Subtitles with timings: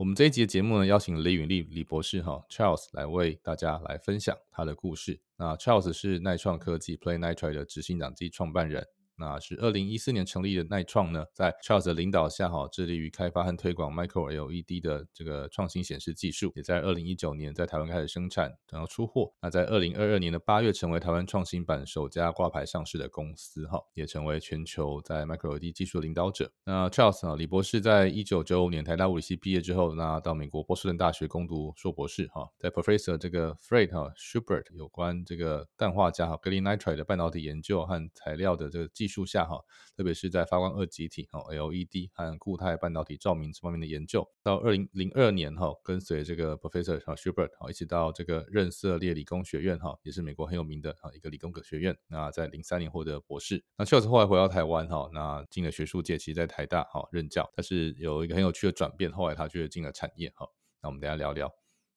[0.00, 5.20] 我们这一集的节目呢，邀请李允利李博士哈 Charles 来为大家来分享他的故事。
[5.36, 8.86] 那 Charles 是耐创科技 （Play Nitride） 的执行长及创办人。
[9.20, 19.30] 那是二零一四年成立的耐创呢，在 Charles 的领导下，哈，致力于开发和推广 Micro LED 的这个创新显示技术，也在二零一九年在台湾开始生产，然后出货。
[19.42, 26.50] 那在二零二二年的八月，成为台湾创新版首家挂牌上市的公司，哈，也成为全球在 Micro LED 技术的领导者。
[26.64, 39.60] 那 Charles 啊，李博士在一九九五年台大物理系毕业之后，那到美国波士顿大学攻读硕博士，哈，在 Professor 这个 Fred 哈 Schubert 有关这个氮化镓哈 Gallium Nitride 的半导体研究和材料的这个技术下哈，
[39.96, 51.96] 特别是在发光二极体哈 LED 和固态半导体照明这方面的研究，到二零零二年哈，跟随这个 Professor Schubert 哈，一起到这个任色列理工学院哈，也是美国很有名的哈一个理工科学院。
[52.06, 53.64] 那在零三年获得博士。
[53.76, 60.46] 那 Charles 后来回到台湾哈，那进了学术界，其实在台大哈任教，但是有一个很有趣的转变，后来他却进了产业哈。
[60.80, 61.52] 那我们等下聊聊。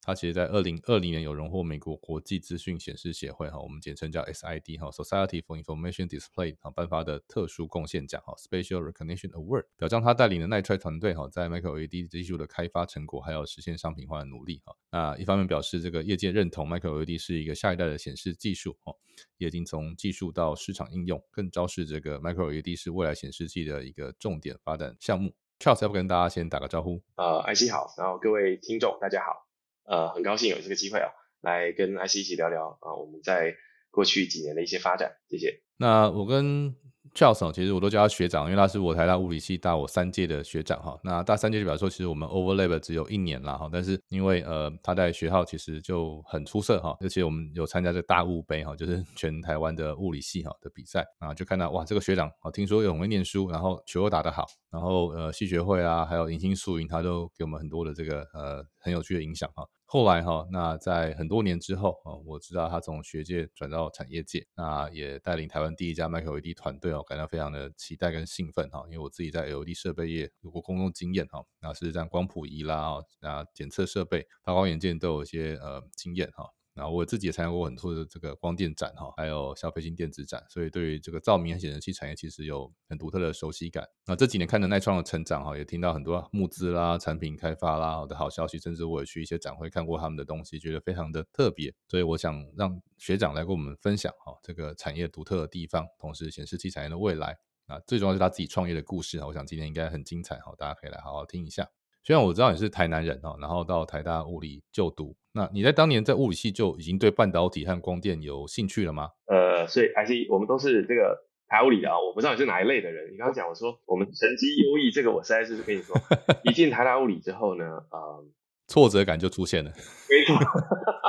[0.06, 14.76] 他其实，在二零二零年有荣获美国国际资讯显示协会哈，我们简称叫 SID 哈，Society for Information Display 哈颁发的特殊贡献奖哈，Special Recognition Award，表彰他带领的耐踹团队哈，在 Micro LED 技术的开发成果，还有实现商品化的努力哈。
[14.92, 18.94] 那一方面表示这个业界认同 Micro LED 是一个下一代的显示技术哈，
[19.38, 25.34] 也已经从技术到市场应用，更昭示这个 Micro LED 是未来显示器的一个重点发展项目。
[25.59, 27.02] Charles 要不跟大家先打个招呼？
[27.16, 29.43] 呃，IC 好，然后各位听众大家好。
[29.86, 33.56] 呃，很高兴有这个机会啊，来跟 IC 一起聊聊啊，我们在
[33.92, 35.17] 过去几年的一些发展。
[35.30, 35.62] 谢谢。
[35.78, 36.75] 那我跟
[37.14, 41.00] 教授其实我都叫他学长，因为他是我台大物理系大我三届的学长哈。
[41.03, 43.69] 那大三届就表示说，其实我们 overlap 只有一年了哈。
[43.72, 59.63] 但是因为呃他在学校其实就很出色哈，而且我们有参加这大物杯哈，就是全台湾的物理系哈的比赛啊，就看到哇这个学长啊，听说很会念书，然后球又打得好，然后呃系学会啊，还有迎新宿营，他都给我们很多的这个呃很有趣的影响哈。
[59.94, 76.50] 后来哈，那在很多年之后啊，我知道他从学界转到产业界，那也带领台湾第一家 Micro LED 团队哦，感到非常的期待跟兴奋哈，因为我自己在 LED 设备业有过工作经验哈，那事实上光谱仪啦啊，那检测设备、发光元件都有一些呃经验哈。
[76.73, 83.88] 然后我自己也参加过很多的这个光电展哈，还有消费性电子展，所以对于这个照明和显示器产业其实有很独特的熟悉感。
[84.06, 91.73] 那这几年看着耐创的成长哈，也听到很多募资啦、产品开发啦的好消息，甚至我也去一些展会看过他们的东西，觉得非常的特别。
[91.88, 101.69] 所以我想让学长来跟我们分享哈这个产业独特的地方，同时显示器产业的未来啊，最重要是他自己创业的故事啊，我想今天应该很精彩哈，大家可以来好好听一下。
[102.06, 109.09] 虽然我知道你是台南人哈，然后到台大物理就读，那你在当年在物理系就已经对半导体和光电有兴趣了吗？
[109.28, 113.14] 呃，所以还是我们都是这个台物理的啊，我不知道你是哪一类的人。
[113.14, 115.96] 你刚刚讲我说我们成绩优异，这个我实在是跟你说，
[116.44, 118.25] 一进台大物理之后呢，呃，
[118.68, 119.72] 挫折感就出现了。
[120.12, 120.35] 没错，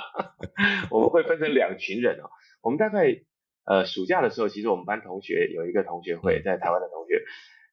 [0.96, 2.30] 我们会分成两群人哦。
[2.62, 3.20] 我们大概
[3.64, 7.20] 呃暑假的时候，其实我们班同学有一个同学会在台湾的同学。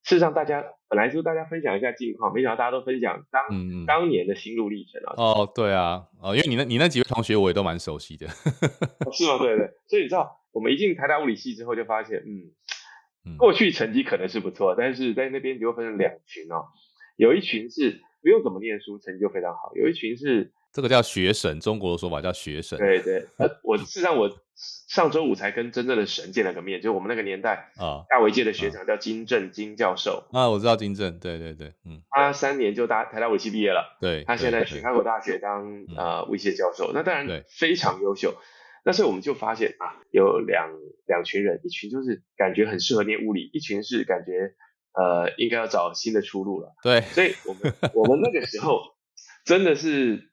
[0.03, 5.13] 事实上，大家本来就大家分享一下近况，没想到大家都分享当当年的心路历程啊。
[5.17, 8.27] 哦，对啊，哦，因为你那你那几位同学我也都蛮熟悉的。
[8.27, 9.37] 是吗？
[9.39, 9.69] 对对。
[9.87, 12.23] 所以你知道，我们一进台大物理系之后，就发现，
[13.25, 16.65] 嗯，过去成绩可能是不错，但是在那边就分成两群哦，
[17.15, 20.51] 有一群是不用怎么念书，成绩就非常好；有一群是。
[20.73, 22.79] 这个叫学神，中国的说法叫学神。
[22.79, 24.31] 对对，呃，我事实上我
[24.87, 30.23] 上周五才跟真正的神见了个面，就我们那个年代啊，大维界的学长叫金正金教授。
[30.31, 38.35] 啊，我知道金正，对对对，嗯，他三年就大台大维系毕业了，对，他现在去开国大学当呃维系教授，那当然非常优秀。
[38.85, 40.69] 那所以我们就发现啊，有两
[41.05, 44.53] 两群人，一群就是感觉很适合念物理，一群是感觉
[44.93, 46.73] 呃应该要找新的出路了。
[46.81, 48.79] 对，所以我们我们那个时候
[49.43, 50.30] 真的是。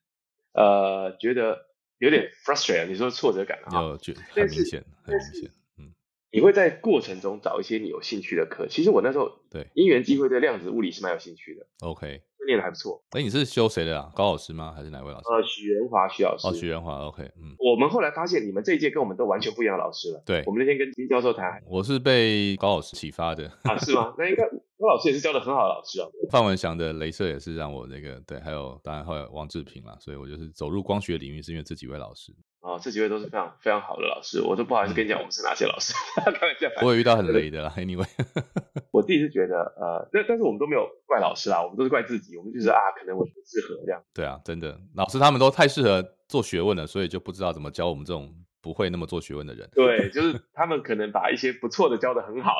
[0.58, 1.66] 呃，觉得
[1.98, 3.70] 有点 frustrated，你说挫折感啊？
[3.80, 3.98] 有，
[4.32, 5.50] 很明显，很明显。
[5.78, 5.94] 嗯，
[6.32, 8.66] 你会在过程中找一些你有兴趣的课。
[8.66, 11.64] 其实我那时候对因缘机会对量子物理是蛮有兴趣的。
[11.78, 13.00] OK，念的还不错。
[13.10, 14.10] 哎，你是修谁的啊？
[14.16, 14.72] 高老师吗？
[14.74, 15.24] 还是哪位老师？
[15.28, 16.48] 呃，许元华许老师。
[16.48, 17.54] 哦，许元华，OK，嗯。
[17.58, 20.22] 我们后来发现，你们这一届跟我们都完全不一样的老师了。
[20.24, 24.14] 对，我们那天跟金教授谈，我是被高老师启发的啊，是吗？
[24.16, 26.08] 那应该高老师也是教的很好的老师啊。
[26.30, 32.34] 范文祥的镭射也是让我那个对，还有当然还有王志平啦，所以我就是走入光学领域是因为这几位老师。
[32.60, 35.94] 哦，这几位都是非常非常好的老师，我都不好意思跟你讲我们是哪些老师。
[36.20, 37.72] 开玩笑，我也遇到很雷的啦。
[37.76, 38.06] Anyway，
[38.90, 42.36] 我自己是觉得，呃，但但是我们都没有怪老师啦，我们都是怪自己。
[42.36, 44.02] 我们就是啊，可能我不适合这样。
[44.12, 49.70] 对啊，真的，老师他们都太适合做学问了，所以就不知道怎么教我们这种不会那么做学问的人。
[49.72, 52.56] 对，就是他们可能把一些不错的教的很好。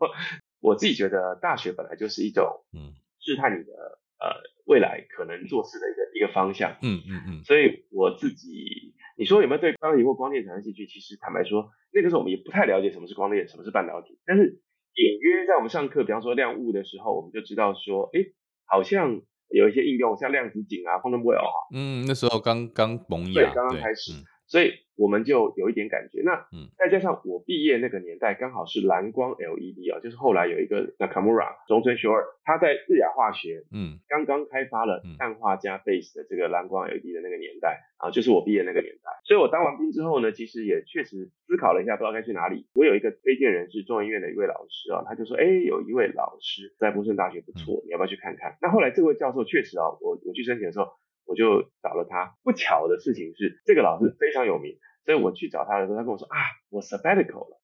[0.60, 3.72] 我自己觉得大学本来就是一种，嗯，试探你的
[4.18, 6.78] 呃未来可能做事的一个一个方向。
[6.80, 7.44] 嗯嗯嗯。
[7.44, 8.94] 所以我自己。
[9.16, 10.86] 你说有没有对半导体或光电产生兴趣？
[10.86, 14.18] 其实坦白说，那个时候我们也不太了解什么是光电，什么是半导体。
[14.26, 14.60] 但是
[14.94, 18.20] 隐约在我们上课，比方说量物的时候，我们就知道说，哎，
[18.66, 21.54] 好像有一些应用，像量子井啊、quantum well 啊。
[21.72, 24.12] 嗯，那时候刚刚萌芽，对，刚刚开始。
[24.46, 26.46] 所以我们就有一点感觉，那
[26.76, 39.10] 再加上我毕业那个年代刚好是蓝光 LED 啊，就是后来有一个 Nakamura 中村修二，他在日亚化学，嗯，刚刚开发了氮化镓 base 的这个蓝光 LED 的那个年代啊，就是我毕业那个年代。
[39.24, 42.66] 所以我当完兵之后呢，其实也确实思考了一下，不知道该去哪里。
[42.74, 48.58] 我有一个推荐人是中文院的一位老师啊，他就说，哎，有一位老师在波士顿大学不错，你要不要去看看？
[48.60, 50.86] 那后来这位教授确实啊，我我去申请的时候。
[51.26, 52.34] 我就找了他。
[52.42, 56.36] 不巧的事情是，这个老师非常有名，所以我去找他的时候，他跟我说啊，
[56.70, 57.60] 我 sabbatical 了，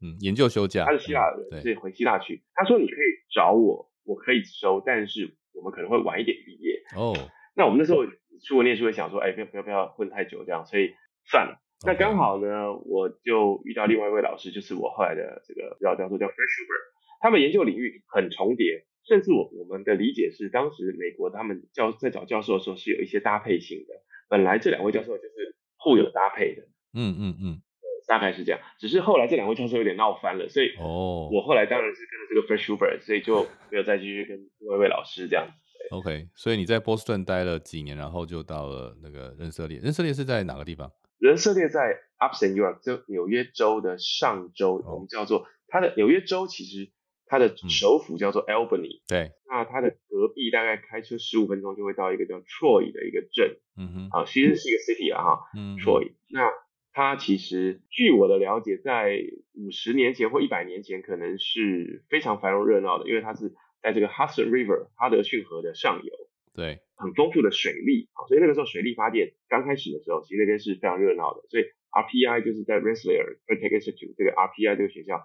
[0.00, 0.84] 嗯，研究休假。
[0.84, 2.42] 他是希腊人，所以回希腊去。
[2.54, 6.82] 他说你可以找我，我可以收，但是我们可能会晚一点毕业。
[6.96, 7.14] 哦，
[7.56, 8.06] 那我们那时候
[8.46, 10.94] 出国念书，也想说，哎，不要不要不要混太久这样，所以
[11.30, 11.60] 算了。
[11.86, 16.80] 那刚好呢，我就遇到另外一位老师，就是我后来的这个教教授叫 Freshuber，
[17.20, 18.84] 他们研究领域很重叠。
[19.08, 23.94] 甚至我我们的理解是，当时美国他们教在找教授的时候是有一些搭配性的。
[24.28, 26.62] 本来这两位教授就是互有搭配的，
[26.92, 27.62] 嗯嗯嗯，
[28.06, 28.60] 大概是这样。
[28.78, 35.52] 只是后来这两位教授有点闹翻了，所以哦，我后来当然是跟着这个 Fresh Huber，所以就没有再继续跟另外一位老师这样子。
[35.90, 39.78] OK，所以你在波士顿待了几年，然后就到了那个人色列。
[39.78, 40.92] 人色列是在哪个地方？
[41.18, 46.92] 人色列在 Upstate New York，就纽约州的上州，我们叫做它的纽约州其实。
[47.28, 56.50] 它的首府叫做 Albany，对，那它的隔壁大概开车十五分钟就会到一个叫 Troy 的一个镇，嗯哼，啊，其实是一个 city 啊哈，嗯，Troy，那
[56.92, 59.20] 它其实据我的了解，在
[59.54, 63.52] 五十年前或一百年前可能是非常繁荣热闹的，因为它是
[63.82, 66.12] 在这个 Hudson River 哈德逊河的上游，
[66.54, 75.20] 对，很丰富的水利啊，所以那个时候水利发电刚开始的时候，其实那边是非常热闹的，所以 RPI 就是在 Rensselaer Protected Institute 这个 RPI 这个学校。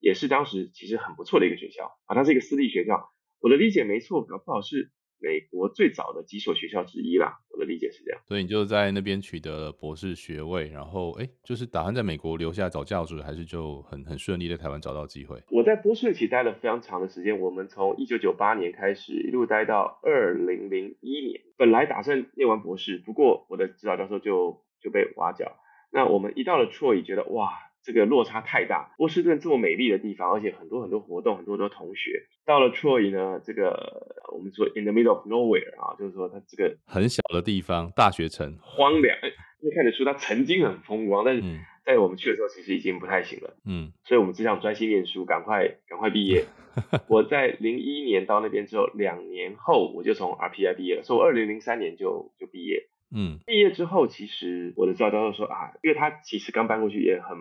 [0.00, 3.10] 也是当时其实很不错的一个学校啊，它是一个私立学校。
[3.40, 4.90] 我的理解没错，搞不好是
[5.20, 7.38] 美国最早的几所学校之一啦。
[7.50, 8.20] 我的理解是这样。
[8.26, 15.40] 所以你就在那边取得了博士学位，然后哎，就是打算在美国留下找教职，还是就很很顺利在台湾找到机会？
[15.50, 21.40] 我在波士顿其实待了非常长的时间，我们从一九九八年开始一路待到二零零一年。
[21.56, 25.56] 本来打算念完博士，不过我的指导教授就就被挖角。
[25.92, 27.52] 那我们一到了 Troy，觉得哇。
[27.88, 32.26] 这个落差太大，波士顿这么美丽的地方，而且很多很多活动，很多很多同学。
[32.44, 39.16] 到了 Troy 呢，这个我们说 in the middle of nowhere 啊，就是说它这个很小的地方，大学城，荒凉。
[39.62, 41.42] 因为看得出它曾经很风光，但是
[41.86, 43.56] 在我们去的时候，其实已经不太行了。
[43.64, 46.44] 嗯，所以我们只想专心念书，赶快赶快毕业。
[47.08, 52.88] 我在零一年到那边之后，两年后我就从 RPI 毕业了，所以我二零零三年就就毕业。
[53.10, 57.38] 嗯，毕业之后，其实我的指导教授说啊，因为他其实刚搬过去，也很。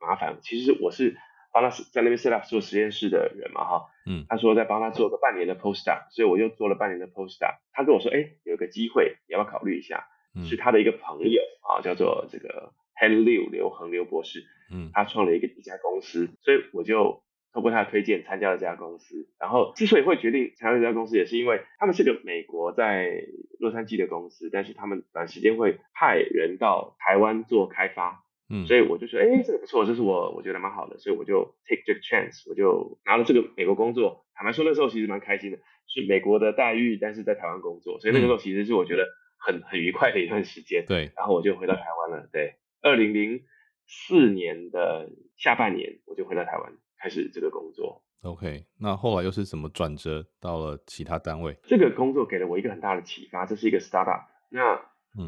[0.00, 1.16] 麻烦，其实我是
[1.52, 7.56] 帮他在那边 set up 做实验室的人嘛，哈，嗯，他说在帮他做个半年的 postdoc，所以我就做了半年的 postdoc。
[7.72, 10.06] 他跟我说，哎，有个机会，你要不要考虑一下？
[10.44, 19.26] 是他的一个朋友啊，叫做这个 Han Liu 刘恒刘博士，嗯，他创了一个一家公司，所以我就透过他的推荐参加了这家公司。
[19.40, 23.24] 然后之所以会决定参加这家公司，也是因为他们是个美国在
[23.58, 28.22] 洛杉矶的公司，但是他们短时间会派人到台湾做开发。
[28.50, 34.24] 嗯，所以我就说，哎，这个不错，这是我我觉得蛮好的，所以我就 take 这个 chance，我就拿了这个美国工作。
[34.34, 39.06] 坦白说，那时候其实蛮开心的，是美国的待遇，但是在台湾工作，所以那个时候其实是我觉得
[39.38, 40.84] 很很愉快的一段时间。
[40.86, 42.28] 对，然后我就回到台湾了。
[42.32, 43.42] 对，二零零
[43.86, 48.02] 四年的下半年，我就回到台湾开始这个工作。
[48.22, 51.56] OK，那后来又是怎么转折到了其他单位？
[51.64, 54.24] 这个工作给了我一个很大的启发，这是一个 startup。
[54.50, 54.80] 那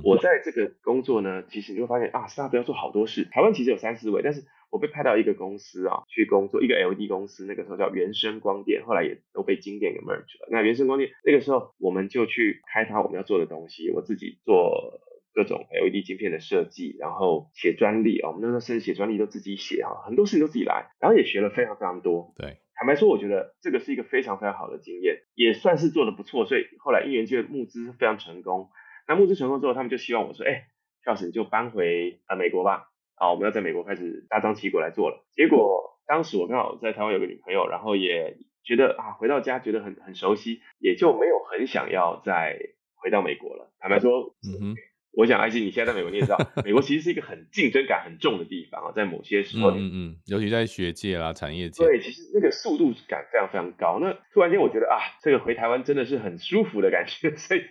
[0.05, 3.25] 我在这个工作呢，其实你会发现啊，startup 要做好多事。
[3.25, 10.49] 台湾其实有三四位，但是我被派到一个公司啊去工作，一个 LED 公司，那个时候叫原生光电，后来也都被金电给 merge 了。
[10.51, 15.01] 那原生光电那个时候，我们就去开发我们要做的东西，我自己做
[15.35, 22.33] 各种 LED 晶片的设计，然后写专利啊，我们那时候甚至写专利都自己写哈，很多事情都自己来，然后也学了非常非常多。
[22.37, 28.69] 对，坦白说，我觉得这个是一个非常非常好的经验，也算是做的不错，所以后来因缘界募资非常成功。
[29.11, 30.69] 那募资成功之后，他们就希望我说，哎，
[31.05, 35.27] 赵老你就搬回呃美国吧，啊，我们要在美国开始大张旗鼓来做了。
[35.33, 42.57] 结果当时我刚好在台湾有个女朋友，然后也觉得啊，回到家觉得很很熟悉，也就没有很想要再
[42.95, 43.73] 回到美国了。
[43.81, 44.75] 坦白说，嗯哼，
[45.11, 53.99] 我想艾希，你现在在美国，你也知道，美国其实是一个很竞争感很重的地方啊，在某些时候，嗯嗯，尤其在学界啦、产业界，对，其实那个速度感非常非常高。
[54.01, 57.63] 那突然间，我觉得啊，这个回台湾真的是很舒服的感觉，所以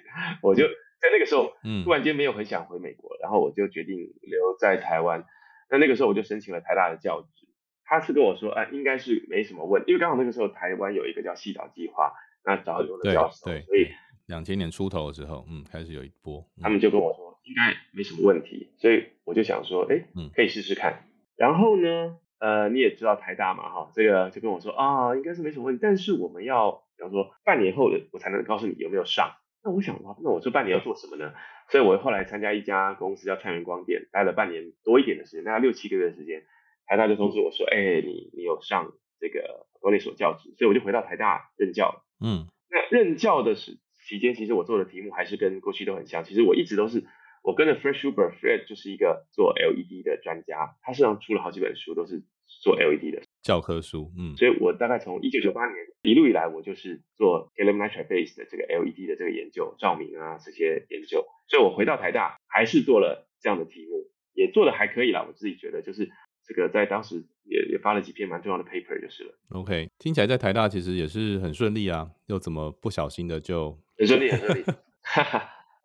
[0.42, 0.66] 我就。
[1.02, 5.26] 在那个时候，嗯，突然间没有很想回美国，然后我就决定留在台湾。
[5.70, 7.48] 那那个时候我就申请了台大的教职，
[7.86, 12.12] 他是跟我说，哎，应该是没什么问，因为刚好那个时候台湾有一个叫西岛计划，
[12.44, 13.88] 那找很多的教授，对，所以
[14.26, 21.04] 两千年出头的时候，嗯，开始有一波，他们就跟我说应该没什么问题，所以我就想说，哎，嗯，可以试试看。
[21.38, 29.36] 然后呢，呃，你也知道台大嘛，哈，这个就跟我说啊，应该是没什么问题，但是我们要，比方说半年后的我才能告诉你有没有上。
[29.64, 31.34] 那我想那我这半年要做什么呢？
[31.70, 36.44] 所以我后来参加一家公司叫灿源光电，待了半年多一点的时间，大概六七个月的时间，
[36.86, 42.04] 台大就通知我说，哎，你你有上这个管理所教职，所以我就回到台大任教。
[42.24, 46.24] 嗯，那任教的时期间，其实我做的题目还是跟过去都很像。
[46.24, 47.04] 其实我一直都是
[47.44, 52.24] 我跟着 Fred Huber，Fred 就是一个做 LED 的专家，他实际上出了好几本书，都是
[52.64, 53.22] 做 LED 的。
[53.42, 61.26] 教科书，嗯，所以我大概从一九九八年一路以来，我就是做 gallium nitride base 的这个 LED 的这个研究，照明啊这些研究。
[61.48, 65.26] 所以我回到台大，还是做了这样的题目，也做的还可以啦。
[65.28, 66.10] 我自己觉得，就是
[66.46, 69.34] 这个在当时也也发了几篇蛮重要的 paper 就是了。
[69.52, 74.64] OK，听起来在台大其实也是很顺利啊，又怎么不小心的就很顺利很顺利？
[75.02, 75.38] 哈哈，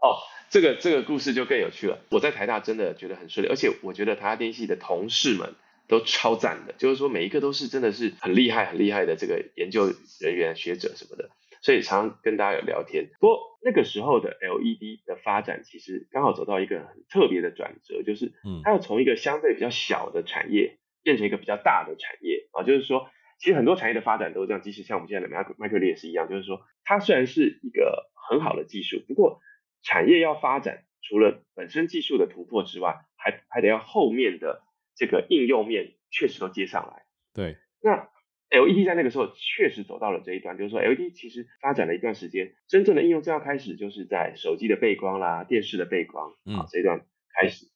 [0.02, 0.18] 哦，
[0.50, 2.00] 这个这个故事就更有趣了。
[2.10, 5.54] 我在台大真的觉得很顺利，而且我觉得台大电系的同事们。
[5.86, 13.10] 都超赞的，就是说每一个都是真的是很厉害、很厉害的这个研究人员、学者什么的，所以常常跟大家有聊天。
[13.20, 22.62] 不过那个时候的 LED 的发展其实刚好走到一个很特别的转折，就是它要从一个相对比较小的产业变成一个比较大的产业啊。
[22.64, 29.40] 就是说，其实很多产业的发展都是这样，即使像我们现在的麦克麦克力也是一样，就是说它虽然是一个很好的技术，不过
[29.82, 34.62] 产业要发展，除了本身技术的突破之外，还还得要后面的。
[34.96, 37.56] 这个应用面确实都接上来，对。
[37.82, 38.08] 那
[38.50, 47.66] LED 在那个时候确实走到了这一端，就是说 LED 其实发展了一段时间，真正的应用正要开始，就是在手机的背光啦、电视的背光啊这一段开始。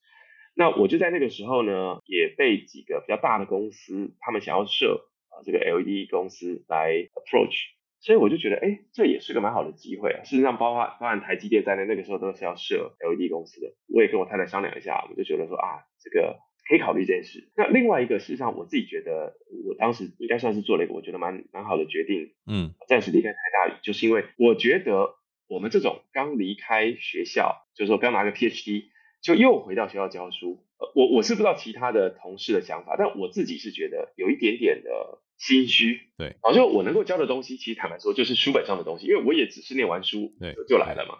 [0.55, 7.57] 那我就在那个时候呢，也被几个比较大的公司，他们想要设啊这个 LED 公司来 approach，
[8.01, 10.23] 所以我就觉得，哎，这也是个蛮好的机会啊。
[10.23, 13.75] 事实上，包括包含台积电在内，那个时候都是要设 LED 公司的。
[13.89, 16.39] 我也跟我太太商量一下，我们就觉得说啊，这个。
[16.69, 17.49] 可以考虑这件事。
[17.57, 19.35] 那另外一个，事实上我自己觉得，
[19.67, 22.35] 我当时应该算是做了一个我觉得蛮蛮好的决定。
[22.47, 25.15] 嗯，暂时离开台大，就是因为我觉得
[25.49, 28.85] 我们这种刚离开学校，就是说刚拿个 PhD，
[29.23, 30.67] 就又回到学校教书。
[30.79, 36.03] 呃，我我是不知道其他的同事的想法，但我自己是觉得有一点点的心虚。
[36.19, 40.31] 对，好，就我能够教的东西，其实坦白说就是书本上的东西，因为我也只是念完书
[40.69, 41.19] 就来了嘛。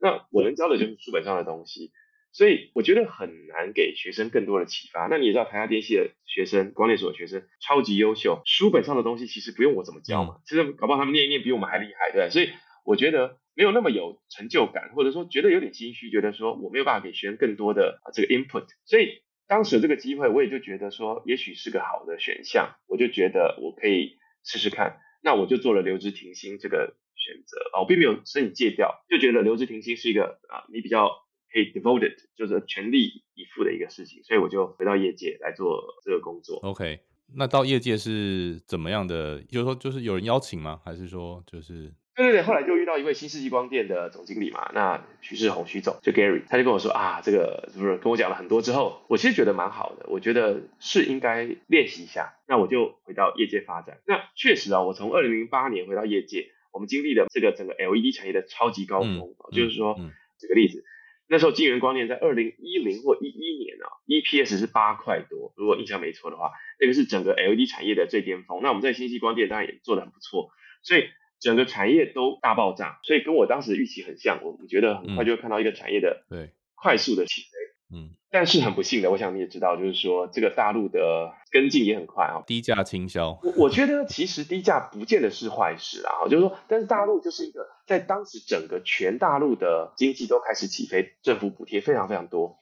[0.00, 1.92] 那我能教的就是书本上的东西。
[2.36, 5.06] 所以我觉得很难给学生更多的启发。
[5.06, 12.50] 那你也知道，台大电系的学生、光电所的学生超级优秀，书本上的东西其实不用我怎么教嘛，其实搞不好他们念一念比我们还厉害，对所以
[12.84, 18.66] 我觉得没有那么有成就感，或者说觉得有点心虚，觉得说我没有办法给学生更多的这个 input。
[18.84, 24.98] 所以当时这个机会，我也就觉得说，也许是个好的选项，我就觉得我可以试试看。
[25.22, 31.24] 那我就做了留职停薪这个选择啊，我并没有申请戒掉，就觉得留职停薪是一个啊，你比较。
[31.52, 36.58] 可以 devoted 就是全力以赴的一个事情，所以我就回到业界来做这个工作。
[36.62, 37.00] OK，
[37.34, 39.40] 那到业界是怎么样的？
[39.42, 40.80] 就是说，就是有人邀请吗？
[40.84, 52.34] 还是说，就是对对对，后来就遇到一位新世纪光电的总经理嘛，那徐世宏徐总就 Gary，他就跟我说啊，这个是不是跟我讲了很多之后，我其实觉得蛮好的，我觉得是应该练习一下。
[52.48, 53.98] 那我就回到业界发展。
[54.06, 59.96] 那确实啊，我从二零零八年回到业界，我们经历了这个整个 LED 产业的超级高峰，就是说，
[60.38, 60.84] 举个例子。
[61.28, 68.60] 那时候金源光电在二零一零或一一年啊，EPS 是八块多，如果印象没错的话，那个是整个 LED 产业的最巅峰。
[68.62, 70.50] 那我们在新系光电当然也做得很不错，
[70.82, 71.04] 所以
[71.40, 74.40] 整个产业都大爆炸，所以跟我当时的预期很像。
[74.44, 77.55] 我们觉得很快就会看到一个产业的对快速的起飞。
[77.92, 83.38] 嗯，但是很不幸的，我想你也知道，就是说这个大陆的跟进也很快啊，低价倾销。
[83.42, 92.58] 我我觉得其实低价不见得是坏事啊， 就是说，但是大陆就是一个在当时整个全大陆的经济都开始起飞，政府补贴非常非常多，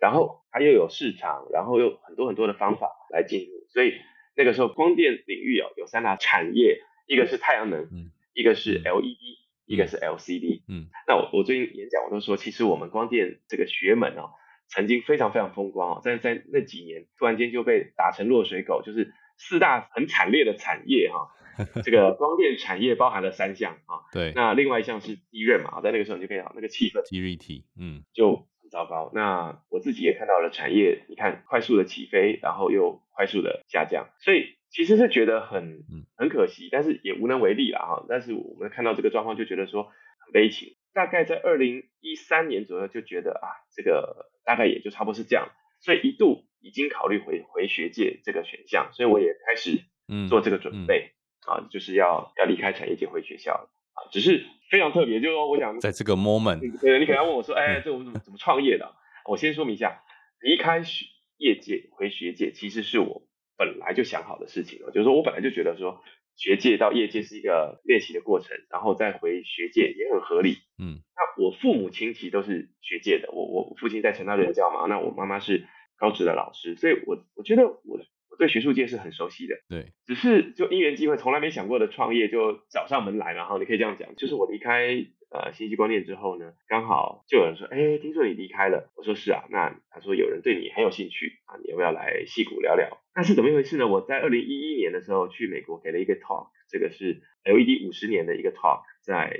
[0.00, 3.92] 然后它又有市场，然后又很多很多的方法来进入，所以
[4.36, 8.10] 那个时候光电领域哦有三大产业，一个是太阳能，嗯。
[8.38, 9.16] 一个是 LED，
[9.64, 10.60] 一个是 LCD。
[10.68, 10.88] 嗯。
[11.08, 14.28] 那我我最近演讲我都说，其实我们光电这个学门哦，
[14.68, 21.30] 曾经非常非常风光哦，但是在那几年突然间就被打成落水狗，就是四大很惨烈的产业哈、
[21.84, 29.10] 这个光电产业包含了三项啊，对那另外一项是低润嘛，在那个时候你就可以讲那个气氛，GRT，嗯就很糟糕。
[29.14, 38.04] 那我自己也看到了产业，你看快速的起飞，然后又快速的下降，所以其实是觉得很嗯很可惜，但是也无能为力了哈。
[38.08, 40.76] 但是我们看到这个状况，就觉得说很悲情。
[40.96, 43.44] 大概在二零一三年左右，就觉得啊，
[43.76, 45.50] 这个大概也就差不多是这样，
[45.80, 51.12] 所以一度已经考虑回回学界这个选项，所以我也开始嗯，做这个准备、
[51.46, 54.08] 啊，就是要要离开产业界回学校了啊。
[54.10, 58.92] 只是非常特别，就是说我想在这个 moment，对，你可能问我说，哎，这我们怎么怎么创业的啊？
[59.26, 60.02] 我先说明一下，
[60.40, 61.04] 离开学
[61.36, 64.90] 业界回学界，其实是我本来就想好的事情了。
[64.92, 66.02] 就是说我本来就觉得说，
[66.36, 70.58] 学界到业界是一个练习的过程，然后再回学界也很合理。
[70.78, 75.66] 嗯那我父母亲戚都是学界的，我我父亲在成大任教嘛，那我妈妈是
[75.96, 79.56] 高职的老师，所以我我觉得我我对学术界是很熟悉的。
[79.68, 92.98] 对，只是就因缘机会，从来没想过的创业就找上门来，然后你可以这样讲，就是我离开呃信息观念之后呢，刚好就有人说，哎，听说你离开了，我说是啊，那他说有人对你很有兴趣啊，你要不要来戏谷聊聊？
[93.14, 93.86] 那是怎么一回事呢？
[93.86, 99.38] 我在二零一一年的时候去美国给了一个 talk，这个是 LED 五十年的一个 talk，在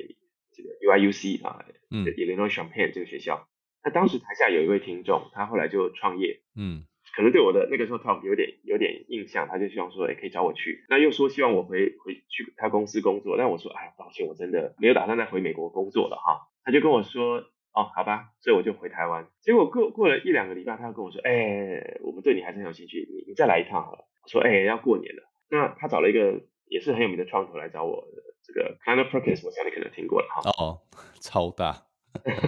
[0.52, 3.48] 这个 UIUC 啊，嗯 Illinois Champaign 这个学校。
[3.84, 6.84] 那当时台下有一位听众，他后来就创业，嗯
[7.16, 10.84] 可能对我的那个时候 talk 有点有点印象，他就希望说，哎，可以找我去。
[10.90, 16.46] 那又说希望我回回去他公司工作，但我说，哎，抱歉，我真的没有打算再回美国工作了哈。
[16.62, 17.38] 他就跟我说，
[17.72, 19.26] 哦，好吧，所以我就回台湾。
[19.40, 24.04] 结果过过了一两个礼拜，他又跟我说，哎，我们对你还是很有兴趣，你你再来一趟好了。
[24.22, 25.22] 我说，哎，要过年了。
[25.48, 28.04] 那他找了一个也是很有名的创投来找我，
[28.42, 30.50] 这个 Kleiner Perkins，我想你可能听过了哈。
[30.62, 30.82] 哦，
[31.20, 31.86] 超大，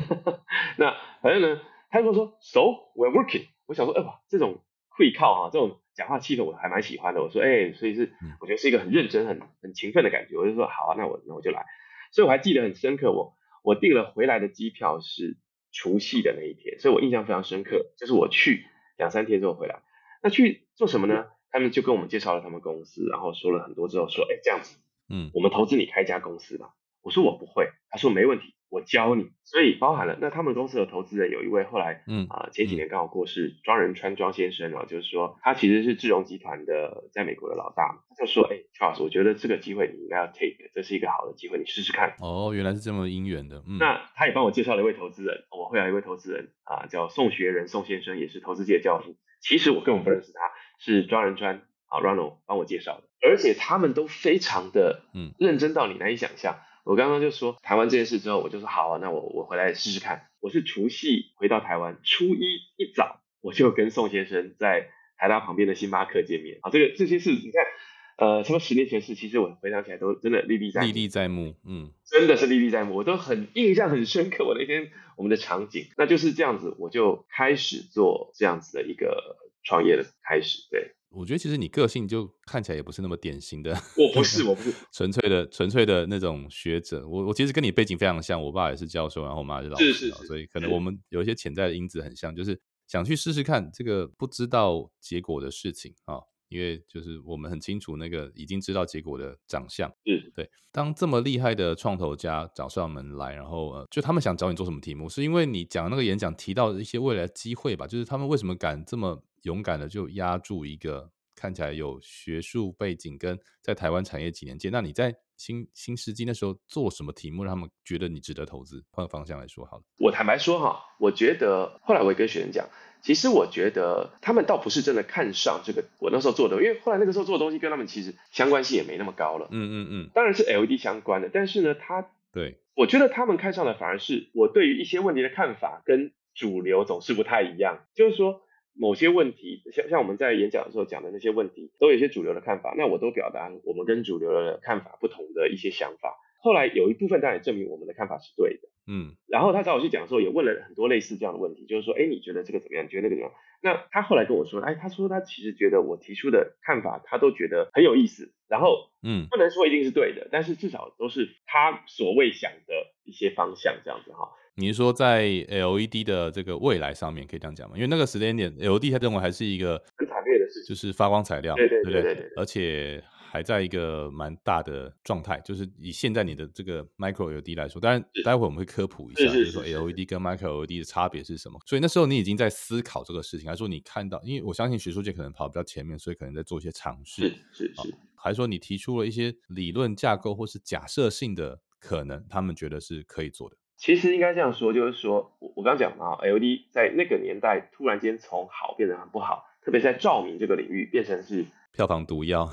[0.76, 2.60] 那反正呢，他跟我说，So
[2.94, 3.46] we're working。
[3.68, 7.22] 我想说，哎哇，这种会靠哈，这种讲话气氛我还蛮喜欢的。
[7.22, 10.36] 我说，哎，所以是嗯我觉得是一个很认真、很很勤奋的感觉。
[10.36, 11.66] 我就说，好啊，那我那我就来。
[12.10, 15.36] 所以我还记得很深刻，我我订了回来的机票是
[15.70, 17.92] 除夕的那一天，所以我印象非常深刻。
[17.98, 18.64] 就是我去
[18.96, 19.82] 两三天之后回来，
[20.22, 21.26] 那去做什么呢？
[21.50, 26.74] 他们就跟我们介绍了他们公司，然后说了很多之后说，哎，这样子，嗯我们投资你开一家公司吧。
[27.00, 29.30] 我说我不会，他说没问题，我教你。
[29.44, 42.14] 所以包含了那他们公司的投资人有一位后来嗯啊、前几年刚好过世，庄仁川庄先生啊，就是说他其实是智荣集团的在美国的老大，他就说，哎，Charles，我觉得这个机会你应该要 take，这是一个好的机会，你试试看。
[42.20, 49.16] 哦，原来是这么姻缘的，嗯，那他也帮我介绍了一位投资人，我会有一位投资人啊，叫宋学仁宋先生，也是投资界的教父。
[49.40, 50.40] 其实我根本不认识他，
[50.78, 56.58] 是庄仁川啊 Ronald 帮我介绍的，而且他们都非常的嗯认真到你难以想象。
[56.88, 60.30] 我刚刚就说谈完这件事之后，我就说好啊，那我我回来试试看。
[60.40, 62.40] 我是除夕回到台湾，初一
[62.78, 66.60] 一早我就跟宋先生在台大旁边的星巴克见面。
[66.62, 74.46] 啊，这个这些事你看，呃，什么十年前事，其实我回想起来都真的历历在目历历在目，嗯真的是历历在目，我都很印象很深刻。
[74.46, 80.66] 我那天我们的场景，那就是这样子，我就开始做这样子的一个创业的开始。
[80.70, 87.06] 对我觉得其实你个性就看起来也不是那么典型的，我不是，我不是， 纯粹的纯粹的那种学者。
[87.08, 96.20] 我我其实跟你背景非常像，我爸也是教授，然后我妈是老师啊，是是是所以可能我们有一些潜在的因子很像，就是想去试试看这个不知道结果的事情啊。
[96.48, 100.48] 因为就是我们很清楚那个已经知道结果的长相，是对。
[100.72, 107.86] 当这么厉害的创投家找上门来，然后呃，就他们想找你做什么题目，是因为你讲那个演讲提到的一些未来的机会吧？
[107.86, 114.72] 就是他们为什么敢这么勇敢的就压住一个看起来有学术背景跟在台湾产业几年见？
[114.72, 118.84] 那你在新新世纪那时候做什么题目，让他们觉得你值得投资？
[118.90, 119.82] 换个方向来说好了。
[119.98, 122.68] 我坦白说哈，我觉得后来我也跟学生讲，
[123.02, 129.46] 其实我觉得他们倒不是真的看上这个我那时候做的，因为后来那个时候做的东西跟他们其实相关性也没那么高了。
[129.52, 137.78] 嗯嗯嗯，当然是 LED 相关的，但是呢，他对，我觉得他们看上的反而是我对于一些问题的看法跟主流总是不太一样。
[137.94, 138.42] 就是说，
[138.78, 146.16] 某些问题，像像我们在演讲的时候讲的那些问题，都有一些主流的看法，那我都表达我们跟主流的看法不同的一些想法。
[146.40, 152.84] 后来有一部分当然也证明我们的看法是对的，嗯然后他找我去讲的时候，也问了很多类似这样的问题，就是说，哎，你觉得这个怎么样？
[152.84, 153.32] 你觉得那个怎么样？
[153.60, 158.32] 那他后来跟我说，哎，他说他其实觉得我提出的看法，他都觉得很有意思。
[158.48, 162.74] 然后嗯不能说一定是对的，但是至少都是他所谓想的
[163.04, 164.30] 一些方向，这样子哈。
[164.54, 167.76] 你是说在 LED 的这个未来上面可以这样讲吗？
[167.76, 181.60] 因为那个时间点，LED 他认为还是一个很惨烈的事情就是发光材料，对对对对对而且还在一个蛮大的状态，就是以现在你的这个 Micro LED 来说，当然是待会我们会科普一下，是就是是说 LED 跟 Micro LED 的差别是什么。
[181.66, 193.56] 所以那时候你已经在思考这个事情，还是说你看到，因为我相信学术界可能跑得比较前面，所以可能在做一些尝试是，是是，还是说你提出了一些理论架构或是假设性的可能，他们觉得是可以做的。
[193.76, 201.44] 其实应该这样说，就是说我我刚刚讲嘛，LED 在那个年代突然间从好变得很不好，特别是在照明这个领域变成是
[201.78, 202.50] 票房毒药，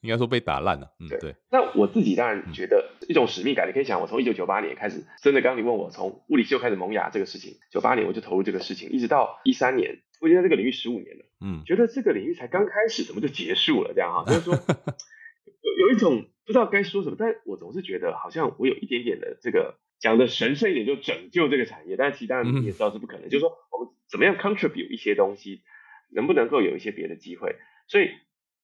[0.00, 0.90] 应该说被打烂了。
[0.98, 13.92] 嗯，对对，那我自己当然觉得一种使命感，你可以想，我从一九九八年开始，真的刚刚你问我从物理系就开始萌芽这个事情，九八年我就投入这个事情，一直到一三年，我已经在这个领域十五年了，嗯觉得这个领域才刚开始，怎么就结束了？
[13.94, 25.62] 这样哈，就是说有有一种不知道该说什么，但我总是觉得好像我有一点点的这个讲的神圣一点，就拯救这个产业，但其实当然你也知道是不可能，就是说我们怎么样 contribute 一些东西，
[26.10, 27.56] 能不能够有一些别的机会，
[27.88, 28.10] 所以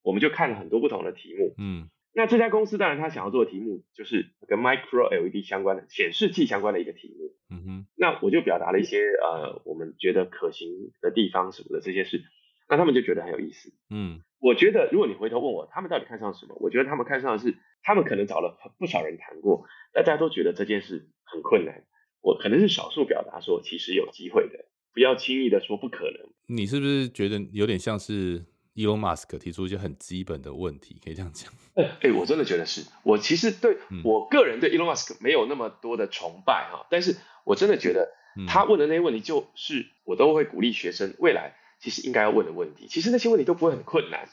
[0.02, 7.34] 我们就看了很多不同的题目，嗯那这家公司当然他想要做的题目就是跟 micro LED 相关的显示器相关的一个题目。
[7.50, 10.68] 嗯哼那我就表达了一些呃我们觉得可行
[11.00, 12.22] 的地方什么的这些事，
[12.68, 13.72] 那他们就觉得很有意思。
[13.90, 16.56] 嗯我觉得如果你回头问我，他们到底看上什么？
[16.60, 21.84] 我觉得他们看上的是，他们可能找了不少人谈过，大家都觉得这件事很困难。
[22.20, 26.28] 我可能是少数表达说其实有机会的，不要轻易的说不可能。
[26.48, 30.98] 你是不是觉得有点像是 Elon Musk 提出一些很基本的问题？
[31.04, 31.52] 可以这样讲。
[31.74, 42.86] 哎、我真的觉得是我其实对、嗯我个人对 Elon Musk 没有那么多的崇拜哈，但是我真的觉得嗯他问的那些问题，就是我都会鼓励学生未来其实应该要问的问题。
[42.88, 44.28] 其实那些问题都不会很困难，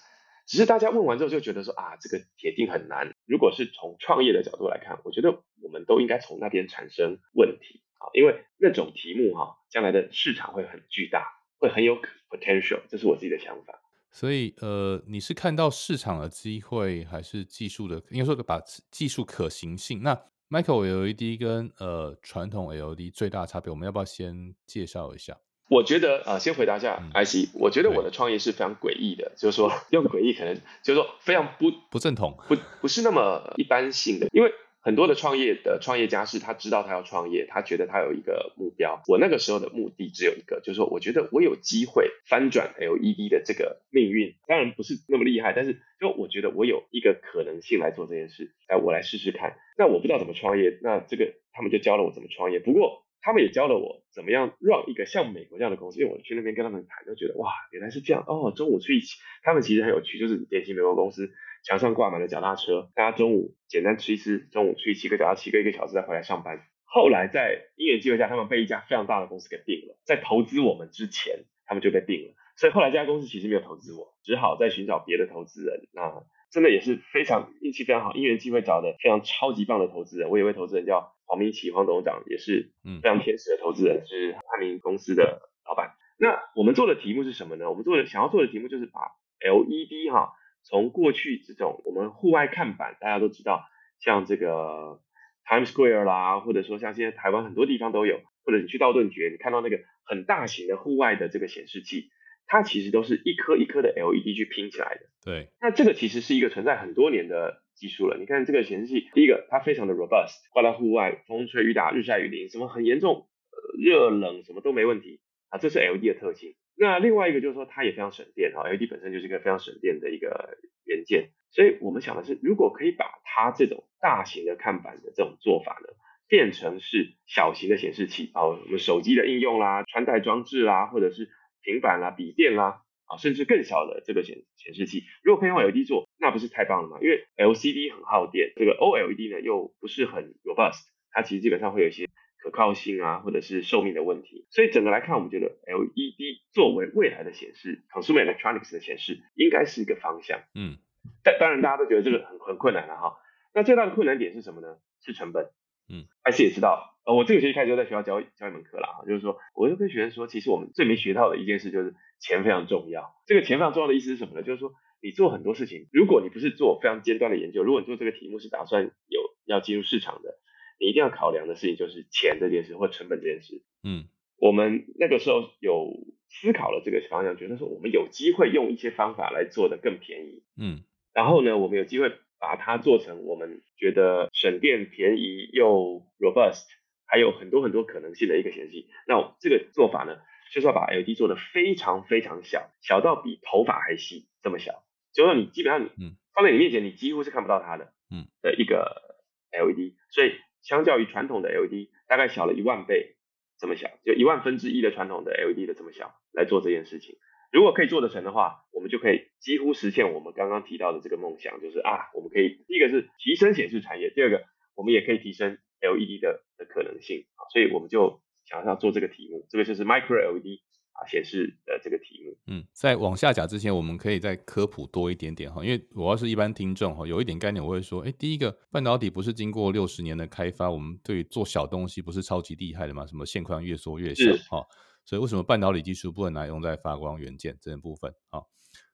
[0.45, 3.13] 只是大家问完之后就觉得说啊，这个铁定很难。
[3.25, 11.25] 如果是从创业的角度来看，我觉得我们都应该从那边产生问题啊，因为那种题目哈，将来的市场会很巨大，
[11.57, 11.97] 会很有
[12.29, 13.81] potential，这是我自己的想法。
[14.11, 18.01] 所以呃，你是看到市场的机会，还是技术的？
[18.09, 18.59] 应该说把
[18.91, 20.01] 技术可行性。
[20.03, 20.19] 那
[20.49, 25.37] Micro LED 跟呃传统 LED 最大的差别，我们要不要先介绍一下？
[25.69, 32.35] 我觉得啊、呃先回答一下嗯 IC，、我觉得我的创业是非常诡异的，就是说 用诡异可能就是说非常不不正统。
[32.47, 34.51] 不不是那么一般性的，因为
[34.89, 39.03] 很多的创业的创业家是他知道他要创业，他觉得他有一个目标。
[39.07, 49.57] 我那个时候的目的只有一个，就是说我觉得我有机会翻转 LED 的这个命运，当然不是那么厉害，但是就我觉得我有一个可能性来做这件事，哎，我来试试看。
[49.77, 53.05] 那我不知道怎么创业，那这个他们就教了我怎么创业，不过。
[53.21, 58.53] 他们也教了我怎么样让一个像美国这样的公司，因为我去那边跟他们谈，就觉得哇，原来是这样哦。
[58.55, 61.29] 中午去一起，他们其实很有趣，就是典型美国公司，
[61.63, 66.61] 墙上挂满了脚踏车，大家中午简单吃一吃，中午去骑个脚踏骑个一个小时再回来上班。
[66.85, 75.87] 后来在因缘机会下，他们被一家非常大的公司给定了，在投资我们之前，他们就被定了，所以后来这家公司其实没有投资我，只好再寻找别的投资人。
[75.93, 80.31] 那真的也是非常运气非常好，因缘机会找的非常超级棒的投资人。
[80.31, 85.93] 我有一位投资人叫黄明奇，黄董事长也是嗯非常天使的投资人，是汉明公司的老板。
[86.17, 87.69] 那我们做的题目是什么呢？
[87.69, 88.99] 我们做的想要做的题目就是把
[89.39, 90.33] LED 哈，
[90.69, 93.65] 从过去这种我们户外看板，大家都知道，
[93.99, 95.01] 像这个
[95.45, 102.11] Times Square 啦，或者说像现在台湾很多地方都有，或者你去道顿崛，你看到那个很大型的户外的这个显示器，
[102.45, 105.01] 它其实都是一颗一颗的 LED 去拼起来的。
[105.25, 108.17] 对，那这个其实是一个存在很多年的技术了。
[108.17, 116.55] 你看这个显示器，第一个它非常的 robust，挂到户外，风吹雨打、日晒雨淋，什么很严重，呃，热冷什么都没问题啊，这是 LED 的特性。
[116.79, 125.89] 那另外一个就是说它也非常省电啊，LED 本身就是一个非常省电的一个元件，所以我们想的是，如果可以把它这种大型的看板的这种做法呢，
[126.29, 131.29] 变成是小型的显示器啊，我们手机的应用啦、穿戴装置啦，或者是
[131.61, 132.81] 平板啦、笔电啦。
[133.09, 136.99] 啊，甚至更小的这个显显示器，如果可以用 LED 做，那不是太棒了吗？
[137.01, 142.07] 因为 LCD 很耗电，这个 OLED 呢又不是很 robust，它其实基本上会有一些
[142.41, 144.47] 可靠性啊，或者是寿命的问题。
[144.49, 150.41] 所以整个来看，我们觉得 LED 作为未来的显示，consumer electronics 的显示，应该是一个方向。
[150.55, 150.77] 嗯
[151.23, 153.17] 但当然大家都觉得这个很很困难了哈。
[153.53, 154.77] 那最大的困难点是什么呢？
[155.01, 155.49] 是成本。
[155.91, 163.15] 嗯，IC 也知道，呃，我这个学期开始就在学校教教一门课了哈，就是说，我就跟学生说，其实我们最没学到的一件事就是钱非常重要。
[163.25, 164.43] 这个钱非常重要的意思是什么呢？
[164.43, 170.37] 就是说，你做很多事情，如果你不是做非常尖端的研究，如果你做这个题目是打算有要进入市场的，
[170.79, 173.61] 你一定要考量的事情就是钱这件事或成本这件事。
[173.83, 174.05] 嗯
[174.37, 175.91] 我们那个时候有
[176.29, 186.63] 思考了这个方向，觉得说我们有机会用一些方法来做的更便宜，嗯然后呢，我们有机会把它做成我们觉得省电、便宜又 robust，
[187.05, 188.87] 还有很多很多可能性的一个显示器。
[189.07, 190.17] 那这个做法呢，
[190.53, 199.17] 就是要把 LED 做的非常非常小，小到比头发还细，这么小，就说你基本上你嗯放在你面前，你几乎是看不到它的，嗯的一个
[199.51, 199.95] LED。
[200.11, 203.15] 所以相较于传统的 LED，大概小了一万倍
[203.57, 207.17] 这么小，就一万分之一的传统的 LED 的这么小来做这件事情。
[207.51, 214.43] 如果可以做得成的话，我们就可以几乎实现我们刚刚提到的这个梦想，就是啊，我们可以第一个是提升显示产业，第二个
[214.75, 220.61] 我们也可以提升 LED 的的可能性，所以我们就想要做这个题目，这个就是 Micro LED
[220.99, 222.37] 啊显示的这个题目。
[222.47, 233.05] 嗯，在往下讲之前，我们可以再科普多一点点哈，因为我要是一般听众哈，有一点概念，我会说，哎，第一个半导体不是经过六十年的开发，我们对于做小东西不是超级厉害的吗？
[233.05, 234.65] 什么线宽越缩越小是哈，
[235.05, 238.41] 所以为什么半导体技术不能拿来用在发光元件这部分啊？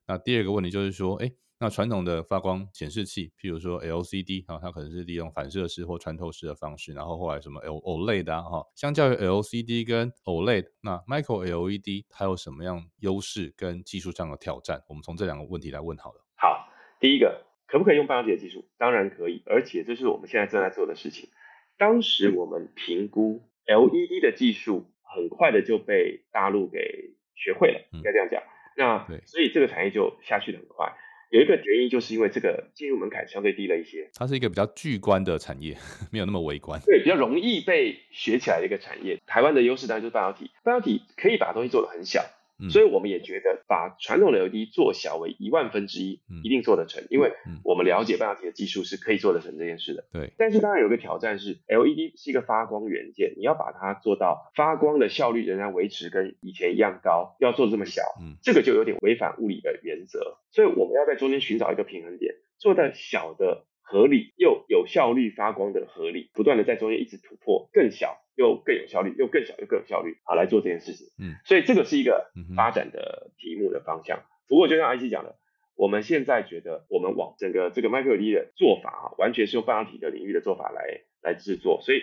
[0.07, 14.83] 那第二个问题就是说，哎，那传统的发光显示器，譬如说 LCD 啊，它可能是利用反射式或穿透式的方式，然后后来什么 L OLED 啊，哈，相较于 LCD 跟 OLED，那 Micro LED 它有什么样优势跟技术上的挑战？
[14.89, 16.25] 我们从这两个问题来问好了。
[16.35, 16.67] 好，
[16.99, 18.67] 第一个可不可以用半导体的技术？
[18.77, 21.29] 当然可以，而且这是我们现在正在做的事情。
[21.77, 28.43] 当时我们评估 LED 的技术，很快的就被大陆给学会了，嗯应该这样讲。
[28.75, 30.93] 那对所以这个产业就下去的很快。
[31.29, 35.75] 有一个原因就是因为这个进入门槛相对低了一些，它是一个比较巨观的产业，
[36.11, 36.79] 没有那么微观。
[36.85, 39.19] 对，比较容易被学起来的一个产业。
[39.25, 42.23] 台湾的优势当然就是半导体，半导体可以把东西做得很小，
[42.59, 42.69] 嗯。
[42.69, 47.59] 所以我们也觉得把传统的 LED 做小为一万分之一嗯，一定做得成，因为嗯。
[47.63, 50.05] 我们了解半导体的技术是可以做得成这件事的。
[50.11, 58.37] 对，但是当然有个挑战是，LED 是一个发光元件，你要把它做到发光的效率仍然维持跟以前一样高，要做这么小，嗯。
[58.43, 60.37] 这个就有点违反物理的原则。
[60.51, 71.07] 所以我们要在中间寻找一个平衡点，做到小的合理又有效率发光的合理，不断的在中间一直突破更小又更有效率，又更小又更有效率，好来做这件事情。
[71.19, 74.23] 嗯，所以这个是一个发展的题目的方向。
[74.47, 75.35] 不过就像 IC 讲的，
[75.75, 82.01] 我们现在觉得我们往整个这个 Micro 的做法啊，完全是用半导体的领域的做法来来制作，所以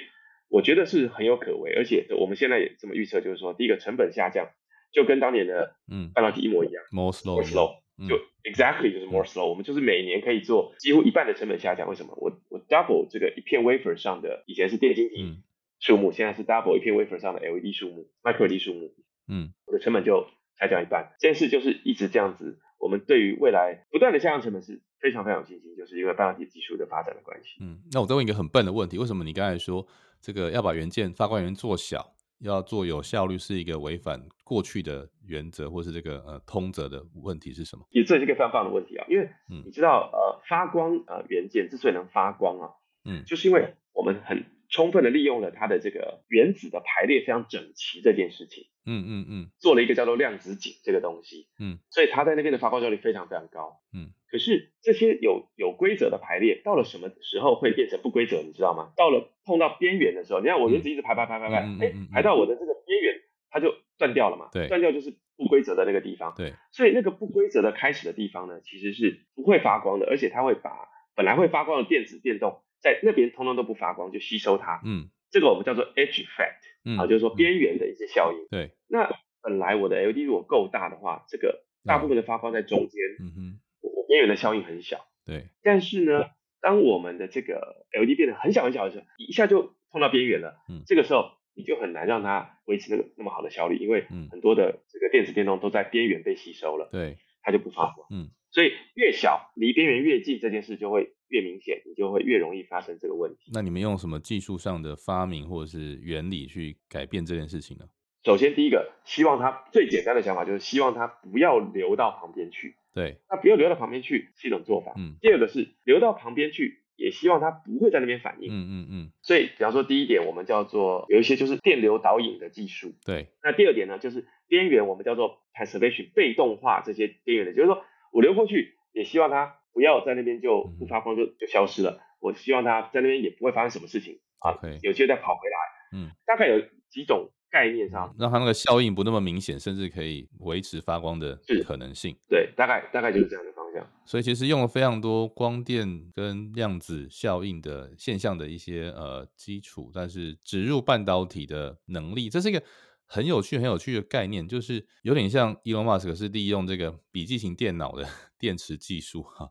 [0.49, 4.51] 我觉得是很有可为，而且我们现在也这么预测，就是说第一个成本下降，
[4.93, 11.89] 就跟当年的嗯半导体一模一样，more slow，嗯就 exactly 就是 more slow，我们就是每年可以做几乎一半的成本下降。
[11.89, 12.15] 为什么？
[12.17, 15.43] 我我 double 这个一片 wafer 上的以前是电晶体嗯
[15.79, 18.95] 数目，现在是 double 一片 wafer 上的 LED 数目，Micro LED 数目，
[19.29, 20.27] 嗯我的成本就
[20.59, 21.13] 下降一半。
[21.19, 27.59] 这件事就是一直这样子，我们对于未来不断的下降成本是非常非常有信心，就是因为半导体技术的发展的关系。
[27.61, 27.81] 嗯。
[27.93, 29.87] 那我再问一个很笨的问题，为什么你刚才说
[30.21, 37.87] 这个要把元件发光元件做小，要做有效率，是一个违反过去的原则，或是这个呃通则的问题是什么？
[37.91, 42.71] 也这也是一个非常棒的问题啊，因为嗯你知道，呃，发光呃元件之所以能发光啊，
[43.05, 54.11] 嗯就是因为我们很充分的利用了它的这个原子的排列非常整齐这件事情，嗯嗯嗯做了一个叫做量子井这个东西，嗯，所以它在那边的发光效率非常非常高，嗯。
[54.29, 58.43] 可是这些有有规则的排列，到了什么时候会变成不规则？
[58.43, 58.95] 你知道吗？
[58.97, 74.83] 到了碰到边缘的时候，你看我原子一直排排排排排，哎、排到我的这个边缘，它就断掉了嘛，对断掉就是不规则的那个地方，对，所以那个不规则的开始的地方呢，其实是不会发光的，而且它会把本来会发光的电子电动在那边通通都不发光，就吸收它。
[74.85, 78.49] 嗯这个我们叫做 edge effect 嗯啊，就是说边缘的一些效应。
[78.51, 85.07] 对，那本来我的 LED 如果够大的话，这个大部分的发光在中间，嗯哼，我我边缘的效应很小。
[85.25, 86.27] 对，但是呢，
[86.61, 90.61] 当我们的这个 LED 变得很小很小的时候，一下就碰到边缘了。
[90.69, 96.91] 嗯这个时候你就很难让它维持那个那么好的效率，因为嗯很多的这个电子电动都在边缘被吸收了。
[96.93, 98.07] 对，它就不发光。
[98.11, 103.51] 嗯，所以越小离边缘越近，这件事就会越明显，你就会越容易发生这个问题。
[103.53, 107.87] 那你们用什么技术上的发明或者是原理去改变这件事情呢？
[108.23, 112.77] 首先，第一个，希望它最简单的想法就是希望它不要流到旁边去。
[112.95, 114.93] 对，那不要流到旁边去是一种做法。
[114.97, 118.53] 嗯第二个是流到旁边去，也希望它不会在那边反应。
[118.53, 122.93] 嗯嗯嗯，所以，比方说第一点，我们叫做有一些就是电流导引的技术。
[123.05, 132.01] 对，那第二点呢，就是边缘我们叫做 cancellation 被动化这些边缘的，就是说我流过去，也希望它不要在那边就不发光就就消失了。
[132.21, 135.99] 我希望它在那边也不会发生什么事情啊 OK 有机会再跑回来。
[135.99, 142.17] 嗯，大概有几种概念上，让它那个效应不那么明显，甚至可以维持发光的可能性。
[142.29, 143.57] 对，大概大概就是这样的方。
[143.57, 143.63] 向。
[144.05, 152.63] 所以其实用了非常多光电跟量子效应的现象的一些呃基础，但是植入半导体的能力，这是一个
[153.13, 159.51] 很有趣、很有趣的概念，就是有点像 Elon Musk 是利用这个笔记型电脑的 电池技术哈。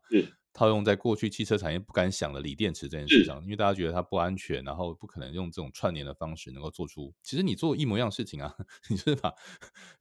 [0.52, 7.13] 套用在过去汽车产业不敢想的锂电池这件事上，因为大家觉得它不安全，然后不可能用这种串联的方式能够做出。
[7.21, 8.52] 其实你做一模一样事情啊，
[8.89, 9.32] 你就是把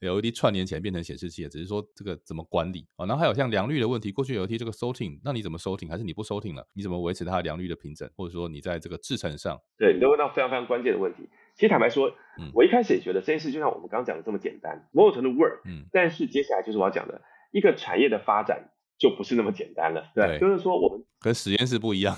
[0.00, 3.04] LED 串联起来变成显示器，只是说这个怎么管理啊。
[3.04, 5.88] 然后还有像良率的问题，过去 LED 这个收挺，那你怎么收挺？
[5.88, 6.66] 还是你不收挺了？
[6.72, 8.10] 你怎么维持它的良率的平整？
[8.16, 11.28] 或者说你在这个制程上，对你都问到非常非常关键的问题。
[11.60, 12.16] 其实坦白说，
[12.54, 15.60] 我一开始也觉得这件事就像我们刚刚讲的这么简单，某种程度 work。
[15.66, 17.20] 嗯，但是接下来就是我要讲的
[17.52, 18.70] 一个产业的发展。
[19.00, 22.14] 就不是那么简单了，对，就是说我们跟实验室不一样，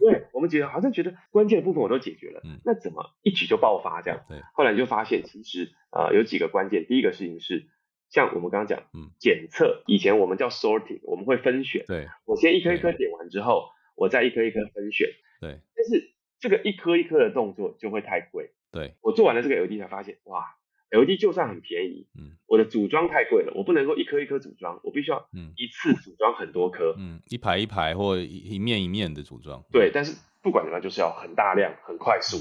[0.00, 4.24] 对，我们觉得好像觉得关键的部分我都解决了，嗯，那怎么一举就爆发这样？
[4.28, 7.68] 对，后来你就发现其实呃有几个关键，第一个事情是
[8.10, 15.06] 像我们刚刚讲，嗯，检测以前我们叫 sorting，我们会分选，对，我先一颗一颗点完之后，我再一颗一颗分选，
[15.40, 20.44] 对，但是这个一颗一颗的动作就会太贵，对我做完了这个 LED 才发现，哇。
[20.88, 29.64] LED 就算很便宜，嗯，我的组装太贵了，我不能够一颗一颗组装，我必须要一次组装很多颗，嗯，一排一排或一面一面的组装。
[29.72, 32.36] 对，但是不管怎么样，就是要很大量、很快速，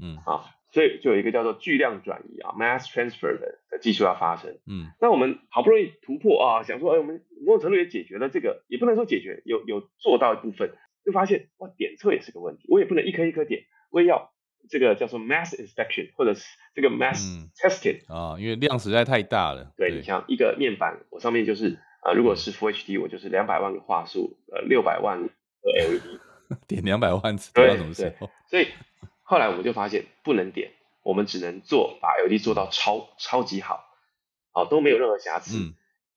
[0.00, 10.70] 嗯啊，所以就有一个叫做巨量转移啊 （mass transfer） 的的技术要发生，嗯，那我们好不容易突破啊，想说，哎，我们某种程度也解决了这个，也不能说解决，有有做到一部分，
[11.04, 14.30] 就发现哇，点测也是个问题，我也不能一颗一颗点，我也要。
[14.70, 17.18] 这个叫做 mass inspection，或者是这个 mass
[17.56, 19.72] testing 啊，因为量实在太大了。
[19.76, 25.28] 对你像一个面板，我上面就是啊，如果是 Full HD，我就是两百万个画素，呃，六百万个
[25.72, 26.20] LED，
[26.68, 28.14] 点两百万次，对对。
[28.48, 28.68] 所以
[29.22, 30.70] 后来我们就发现不能点，
[31.02, 33.84] 我们只能做把 LED 做到超超级好，
[34.52, 35.74] 好都没有任何瑕疵。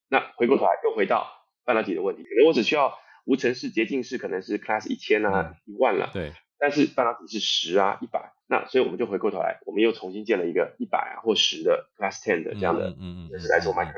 [0.09, 1.27] 那回过头来又回到
[1.65, 6.11] 半导体的问题，可能我只需要无尘室、洁净室，可能是 Class 一千啊、一万了。
[6.13, 6.33] 对。
[6.63, 13.91] 但是半导体是十啊一百，那所以我们就回过头来，我们又重新建了一个一百啊或十的 Class Ten 的这样的，嗯嗯，是来做 Micro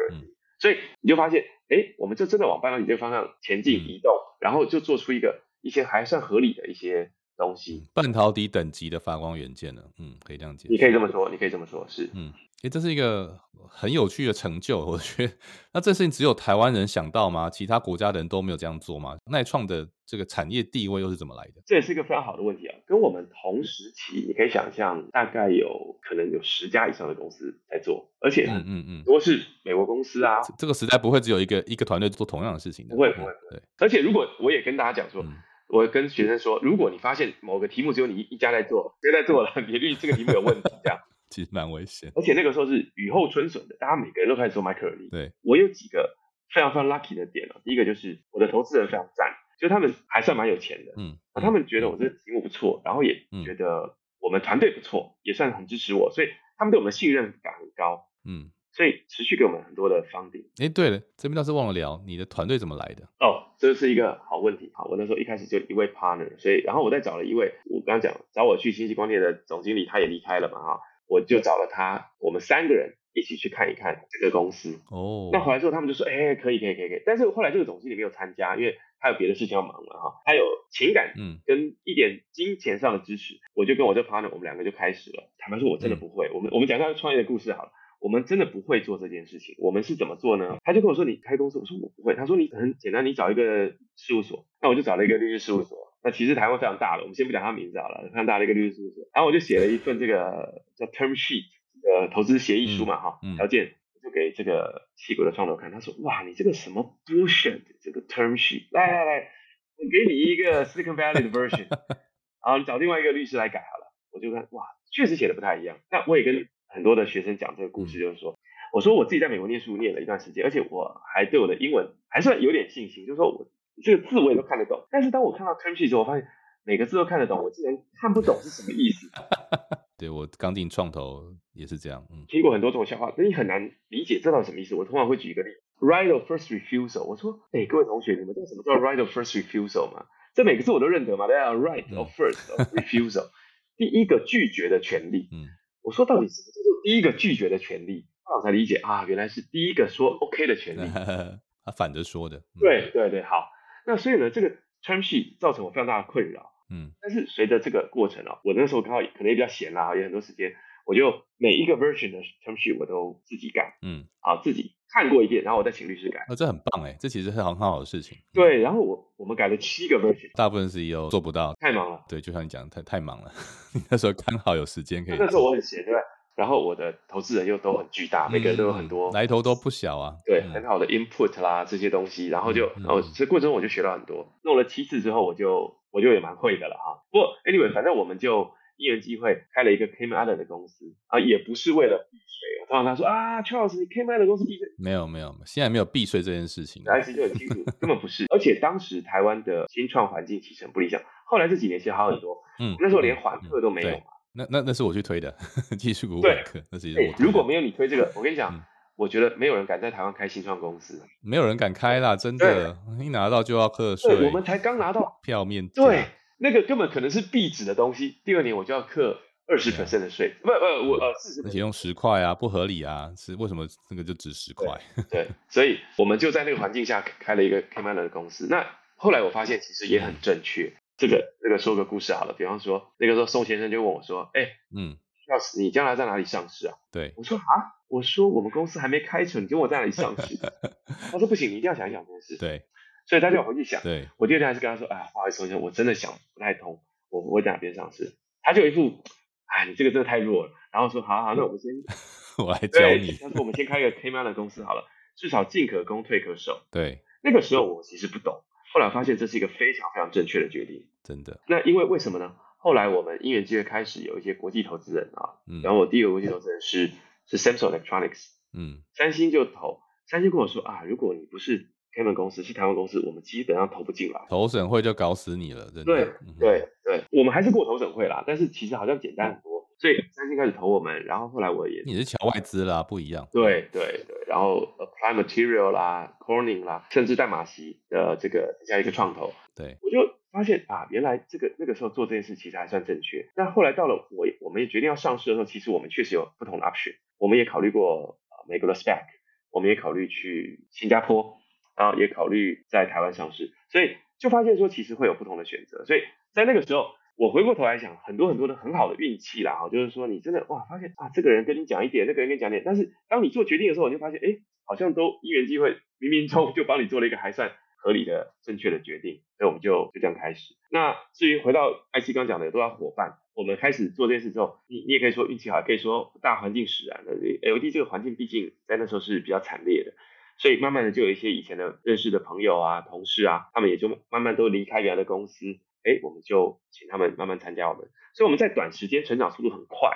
[0.58, 12.32] 所以你就发现，哎，我们就真的往半导体这个方向前进移动，然后就做出一个一些还算合理的一些东西，半导体等级的发光元件呢，嗯，可以这样解，你可以这么说，你可以这么说，是，嗯。
[12.63, 13.38] 哎，这是一个
[13.69, 15.34] 很有趣的成就，我觉得。
[15.74, 17.48] 那这事情只有台湾人想到吗？
[17.48, 19.15] 其他国家的人都没有这样做吗？
[19.30, 21.62] 耐创的这个产业地位又是怎么来的？
[21.63, 22.76] 这也是一个非常好的问题啊！
[22.88, 30.39] 跟我们同时期，你可以想象，大概有可能有十家以上的公司在做，而且嗯嗯嗯，都是美国公司啊。
[30.58, 33.32] 这个时代不会只有一个一个团队做同样的事情的，不会不会。
[33.52, 35.24] 对，而且如果我也跟大家讲说，
[35.67, 40.99] 我跟学生说，如果你发现某个题目只有你一家在做，别在做了，你率这个题目有问题，这样。
[41.28, 45.10] 其实蛮危险，而且那个时候是雨后春笋的，大家每个人都开始做麦克尔尼。
[45.10, 46.15] 对，我有几个
[46.54, 47.60] 非常非常 lucky 的点啊。
[47.65, 60.43] 第一个就是我的投资人非常赞，就他们还算蛮有钱的，嗯，他们觉得我这个题目不错，然后也觉得我们团队不错，也算很支持我，所以他们对我们的信任感很高，嗯，所以持续给我们很多的方顶。
[60.59, 63.03] 哎，对了，这边倒是忘了聊，你的团队怎么来的？
[63.21, 64.69] 哦，这是一个好问题。
[64.73, 70.79] 好，我那时候一开始就一位 partner，所以然后我再找了一位，我刚刚讲找我去信息光电的总经理，他也离开了嘛，哈。
[71.07, 74.81] 我就找了他，我们三个人一起去看一看这个公司。
[74.89, 77.03] 哦，那回来之后，他们就说，哎，可以，可以，可以，可以。
[77.05, 80.19] 但是后来这个总经理没有参加，因为他有别的事情要忙了哈。
[80.25, 83.35] 他有情感，嗯，跟一点金钱上的支持。
[83.53, 85.31] 我就跟我这 partner，我们两个就开始了。
[85.38, 86.29] 坦白说，我真的不会。
[86.33, 87.71] 我们我们讲一下创业的故事好了。
[88.06, 89.56] 我们真的不会做这件事情。
[89.58, 90.60] 我们是怎么做呢？
[90.63, 91.58] 他就跟我说，你开公司。
[91.58, 92.13] 我说我不会。
[92.13, 94.46] 他说你很简单，你找一个事务所。
[94.62, 95.91] 那我就找了一个律师事务所。
[96.04, 99.10] 那其实台湾非常大的，我们先不讲他名字好了，非常大的一个律师事务所。
[99.12, 101.46] 然后我就写了一份这个叫 term sheet
[101.82, 105.72] 的投资协议书嘛，哈，条件就给这个七国的创投看。
[105.72, 109.32] 他说，哇，你这个什么 bullshit 这个 term sheet，来来来，
[109.78, 111.65] 我给你一个 Silicon Valley 的 version，
[112.46, 113.91] 然后你找另外一个律师来改好了。
[114.12, 115.80] 我就看，哇，确实写的不太一样。
[115.89, 118.38] 那我也跟很多的学生讲这个故事，就是说，
[118.71, 123.49] 我说我自己在美国念书念了一段时间，而且我还对我的英文还算有点信心，就是说我。
[123.83, 126.25] 这个字我也都看得懂，但是当我看到 term sheet 之后，我发现
[126.63, 129.11] 每个字都看得懂，我竟然看不懂是什么意思。
[129.99, 134.75] 对我刚进创投也是这样，嗯，听过很多这种笑话，但你很难理解这到底什么意思。
[134.75, 135.49] 我通常会举一个例
[135.81, 137.03] ，right of first refusal。
[137.03, 140.05] 我说，哎，各位同学，你们知道什么叫 right of first refusal 吗？
[140.33, 141.27] 这每个字我都认得嘛？
[141.27, 143.27] 对啊，right of first refusal，
[143.75, 145.27] 第一个拒绝的权利。
[145.33, 145.51] 嗯，
[145.86, 148.08] 我说到底什么叫做第一个拒绝的权利？
[148.24, 150.89] 后来才理解啊，原来是第一个说 OK 的权利。
[151.63, 152.43] 他反着说的。
[152.60, 153.50] 对对对，好。
[153.86, 154.50] 那所以呢，这个
[154.84, 156.52] term sheet 造成我非常大的困扰。
[156.71, 160.55] 嗯，但是随着这个过程啊，我那时候刚好可能也比较闲啦，有很多时间，
[160.86, 163.77] 我就每一个 version 的 term sheet 我都自己改。
[163.81, 166.25] 嗯，啊，自己看过一遍，然后我再请律师改。
[166.29, 168.17] 那这很棒哎，这其实是很很好的事情。
[168.33, 172.01] 对，然后我我们改了七个 version，大部分 CEO 做不到，太忙了。
[172.07, 173.31] 对，就像你讲，太太忙了。
[173.91, 175.17] 那时候刚好有时间可以。
[175.17, 175.93] 那时候我很闲，对。
[176.36, 180.17] 然后我的投资人又都很巨大，每个人都有很多来头都不小啊。
[180.25, 184.27] 对，很好的 input 啦这些东西，然后就然后这过程中我就学到很多。
[184.43, 187.05] 弄了七次之后，我就我就也蛮会的了哈。
[187.09, 192.67] 不过 anyway，反正我们就一缘机会开了一个 Cayman Island 的公司啊，也不是为了避税。
[192.67, 194.67] 通常他说啊，Charles，你 Cayman Island 公司避税？
[194.78, 196.84] 没有没有，现在没有避税这件事情。
[196.84, 198.26] 大家就很清楚，根本不是。
[198.32, 202.38] 而且当时台湾的新创环境其实很不理想，后来这几年其实好很多。
[202.59, 204.03] 嗯，那时候连缓客都没有嘛。
[204.34, 205.34] 那那那是我去推的
[205.78, 207.23] 技术股缓课，那是我。
[207.23, 208.61] 如果没有你推这个，我跟你讲，
[208.97, 214.26] 我觉得没有人敢在台湾开新创公司，没有人敢开啦，真的，一拿到就要课税。
[214.26, 216.05] 我们才刚拿到票面，对，
[216.38, 224.79] 那个根本可能是壁纸的东西，第二年我就要课二十 percent 的税，不不，我呃四十，而且用十块啊，不合理啊，是为什么那个就值十块？
[225.09, 228.47] 对， 所以我们就在那个环境下开了一个 k m a n 的公司。
[228.49, 228.65] 那
[228.95, 230.73] 后来我发现其实也很正确。
[230.97, 234.95] 这个这个说个故事好了，比方说那个时候宋先生就问我说：“哎，嗯，
[235.27, 237.43] 要是你将来在哪里上市啊？”对，我说啊，
[237.89, 240.38] 我说我们公司还没开成，你跟我在哪里上市？
[241.11, 242.38] 他说不行，你一定要想一想这件事。
[242.38, 242.63] 对，
[243.06, 243.82] 所以他就回去想。
[243.82, 249.03] 对，我第二天还是跟他说：“哎，不好意思，我真的想不太通，我我在哪边上市？”他就一副，
[249.45, 250.51] 哎，你这个真的太弱了。
[250.72, 251.72] 然后说：“好好，那我们先，
[252.43, 258.43] 我来教你。”他说：“我们先开一个 K 妈的公司好了，至少进可攻，退可守。”对，那个时候我其实不懂。
[258.74, 261.39] 后来发现这是一个非常非常正确的决定，真的。
[261.47, 262.36] 那因为为什么呢？
[262.58, 266.91] 后来我们因缘机会开始有一些国际投资人啊，然后我第一个国际投资人是
[267.28, 275.84] 是 Samsung Electronics，嗯，三星就投，三星跟我说啊，如果你不是 k m 公司，是台湾公司，我们基本上投不进来，投审会就搞死你了，真的。
[275.86, 276.06] 对
[276.39, 279.56] 对对，我们还是过投审会啦，但是其实好像简单很多。
[279.78, 283.28] 所以三星开始投我们，然后后来我也你是抢外资啦，不一样。
[283.34, 293.30] 对对对，然后 Apply Material 啦，Corning 啦，甚至代码锡的这个加一个创投，对，我就发现啊，原来这个那个时候做这件事其实还算正确。
[293.36, 298.18] 那后来到了我我们也决定要上市的时候，其实我们确实有不同的 option，我们也考虑过
[298.48, 299.04] 美国的 spec，
[299.52, 301.38] 我们也考虑去新加坡，
[301.76, 305.86] 然后也考虑在台湾上市，所以就发现说其实会有不同的选择。
[305.86, 306.01] 所以
[306.34, 306.88] 在那个时候。
[307.17, 320.55] 我回过头来想，很多很多的很好的运气啦，哈，就是说你真的哇，发现啊，这个人跟你讲一点，那个人跟你讲点，但是当你做决定的时候，你就发现，哎，好像都因缘机会，冥冥中就帮你做了一个还算合理的、正确的决定，所以我们就就这样开始。
[320.69, 327.13] 那至于回到 IC 刚讲的都要伙伴，我们开始做这件事之后，你你也可以说运气好，可以说大环境使然的。
[327.13, 329.93] ，L D 这个环境毕竟在那时候是比较惨烈的，
[330.38, 335.59] 所以慢慢的就有一些以前的认识的朋友啊、同事啊，他们也就慢慢都离开原来的公司。
[335.83, 339.91] 哎，我们就请他们慢慢参加我们，所以我们在短时间成长速度很快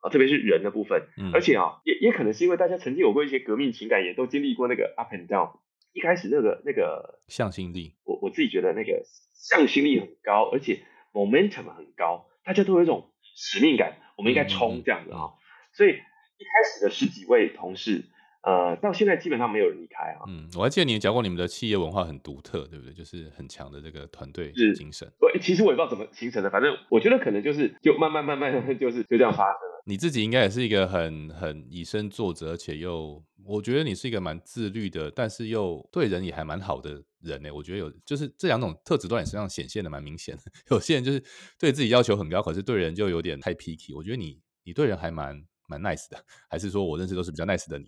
[0.00, 5.58] 啊，特别是人的部分，而且啊，也也可能是因为大家曾经有过一些革命情感，也都经历过那个 up and down。
[5.92, 10.82] 一开始那个那个向心力，我我自己觉得那个向心力很高，而且
[11.14, 15.32] momentum 很高，大家都有一种使命感，我们应该冲这样子啊。
[15.72, 18.04] 所以一开始的十几位同事。
[18.42, 20.24] 呃，到现在基本上没有人离开啊。
[20.28, 22.94] 嗯，我还记得你讲过，你们的企业文化很独特，对不对？
[22.94, 25.06] 就是很强的这个团队精神。
[25.20, 29.82] 我其实我也不知道怎么形成的，反正我觉得可能就是就慢慢慢慢就是就这样发生了。
[29.86, 37.50] 你自己应该也是一个很很以身作则，而且又我觉得你是一个蛮自律的，但是又对人也还蛮好的人呢。
[37.52, 40.42] 我觉得有就是这两种特质都在你身上显现的蛮明显的。
[40.70, 41.22] 有些人就是
[41.58, 43.94] 对自己要求很高，可是对人就有点太 picky。
[43.96, 47.86] 我觉得你你对人还蛮蛮 nice 的，还是说我认识都是比较 nice 的你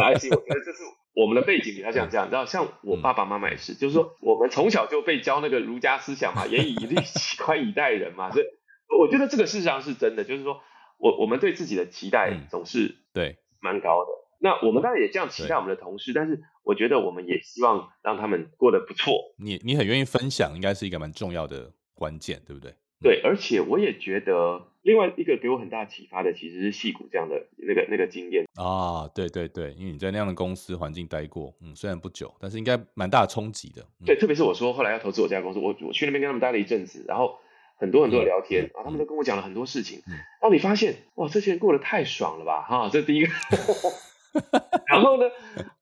[0.00, 0.78] ？I C，我觉得这是
[1.14, 8.46] 我们的背景比较像这样，你知道，像我爸爸妈妈也是，就是说我们从小就被教那个儒家思想嘛，严以律己， 宽以待人嘛，所以
[8.98, 10.60] 我觉得这个事实上是真的，就是说
[10.98, 14.10] 我我们对自己的期待总是对蛮高的。
[14.40, 19.14] 那我们当然也这样期待我们的同事，但是我觉得我们也希望让他们过得不错。
[19.38, 22.74] 你你很愿意分享，应该是一个蛮重要的关键，对不对？
[23.04, 24.66] 对，而且我也觉得。
[24.84, 33.82] 另外一个给我很大启发的，其实是戏骨这样的那个那个经验啊，对对对，因为你在那样的公司环境待过，嗯，虽然不久，但是应该蛮大的冲击的。
[34.04, 37.38] 对，特别是我说后来要投资我这家公司，我我去那边跟他们待了一阵子，然后
[37.78, 43.32] 很多很多的聊天，然后他们都跟我讲了很多事情，然后你发现哇，这些人过得太爽了吧，哈，这是第一个。
[44.86, 45.24] 然后呢，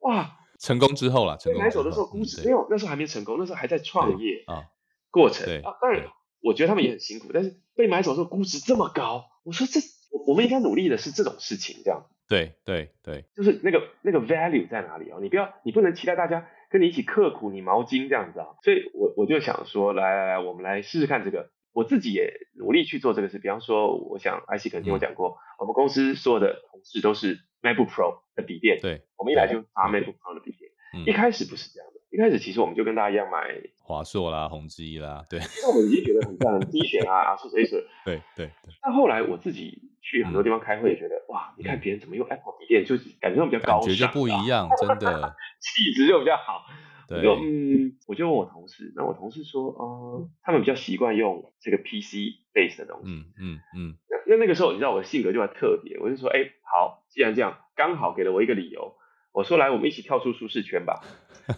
[0.02, 4.66] 哇，成功之后了，成功买手的时候估值没有，那时候还没成功，那时候还在创业啊
[5.10, 6.06] 过程啊，当然。
[6.42, 9.80] 我觉得他们也很辛苦，但是被买走的时候估值这么高，我说这
[10.10, 12.06] 我我们应该努力的是这种事情，这样。
[12.28, 15.18] 对对对，就是那个那个 value 在哪里哦？
[15.20, 18.46] 你不要，你不能期待大家跟你一起刻苦你毛巾这样子啊。
[18.62, 21.50] 所以我我就想说，来来来，我们来试试看这个。
[21.74, 23.38] 我自己也努力去做这个事。
[23.38, 30.70] 比方说，我想艾希可能听我讲过，我们公司所有的同事都是 MacBook Pro 的笔电，对，我们一来就发 MacBook Pro 的笔电。
[31.06, 33.38] 一开始不是这样的，一开始其实我们就跟大家一样买
[33.80, 35.40] 华硕啦、宏基啦，对。
[35.40, 37.84] 那我们已经觉得很赞了，低选啊、ASUS、 Acer。
[38.04, 38.74] 对对对。
[38.82, 46.66] 但后来我自己去很多地方开会，也觉得哇，你看别人怎么用 Apple 笔电，就是感觉上比较高感觉就不一样，真的， 气质就比较好。
[47.08, 53.10] 对，嗯，我就问我同事，那我同事说，呃，他们比较习惯用这个 PC base 的东西。
[53.10, 53.94] 嗯嗯嗯。
[54.08, 58.96] 那那那个时候，你知道我的性格就很特别，我就说，哎，好，既然这样，刚好给了我一个理由。
[59.32, 61.00] 我说来，我们一起跳出舒适圈吧。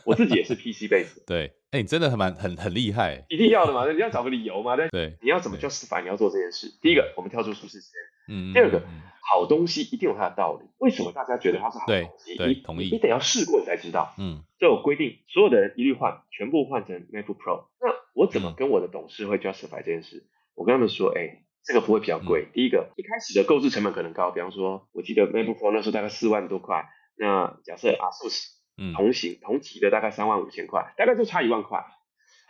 [0.05, 1.22] 我自己也是 PC base。
[1.27, 3.27] 对，哎，你真的很蛮很很厉害。
[3.29, 4.77] 一定要的嘛， 你要找个理由嘛。
[4.77, 6.68] 对，你要怎么就示范你要做这件事？
[6.81, 7.91] 第一个，我们跳出舒适圈。
[8.29, 8.53] 嗯。
[8.55, 8.81] 第二个，
[9.20, 10.68] 好东西一定有它的道理。
[10.79, 12.37] 为什么大家觉得它是好东西？
[12.37, 12.89] 对，同意。
[12.91, 14.14] 你得要试过你才知道。
[14.18, 14.43] 嗯。
[14.59, 17.66] 这有规定，所有的人一律换，全部换成 MacBook Pro。
[17.81, 20.25] 那我怎么跟我的董事会 justify 这件事？
[20.55, 22.47] 我跟他们说，哎，这个不会比较贵。
[22.55, 26.87] 第一个，一开始的购置成本可能高，比方说，我记得 MacBook Pro 那时候大概四万多块。
[27.16, 28.54] 那假设 ASUS。
[28.96, 31.86] 同行同级的大概三万五千块，大概就差一万块。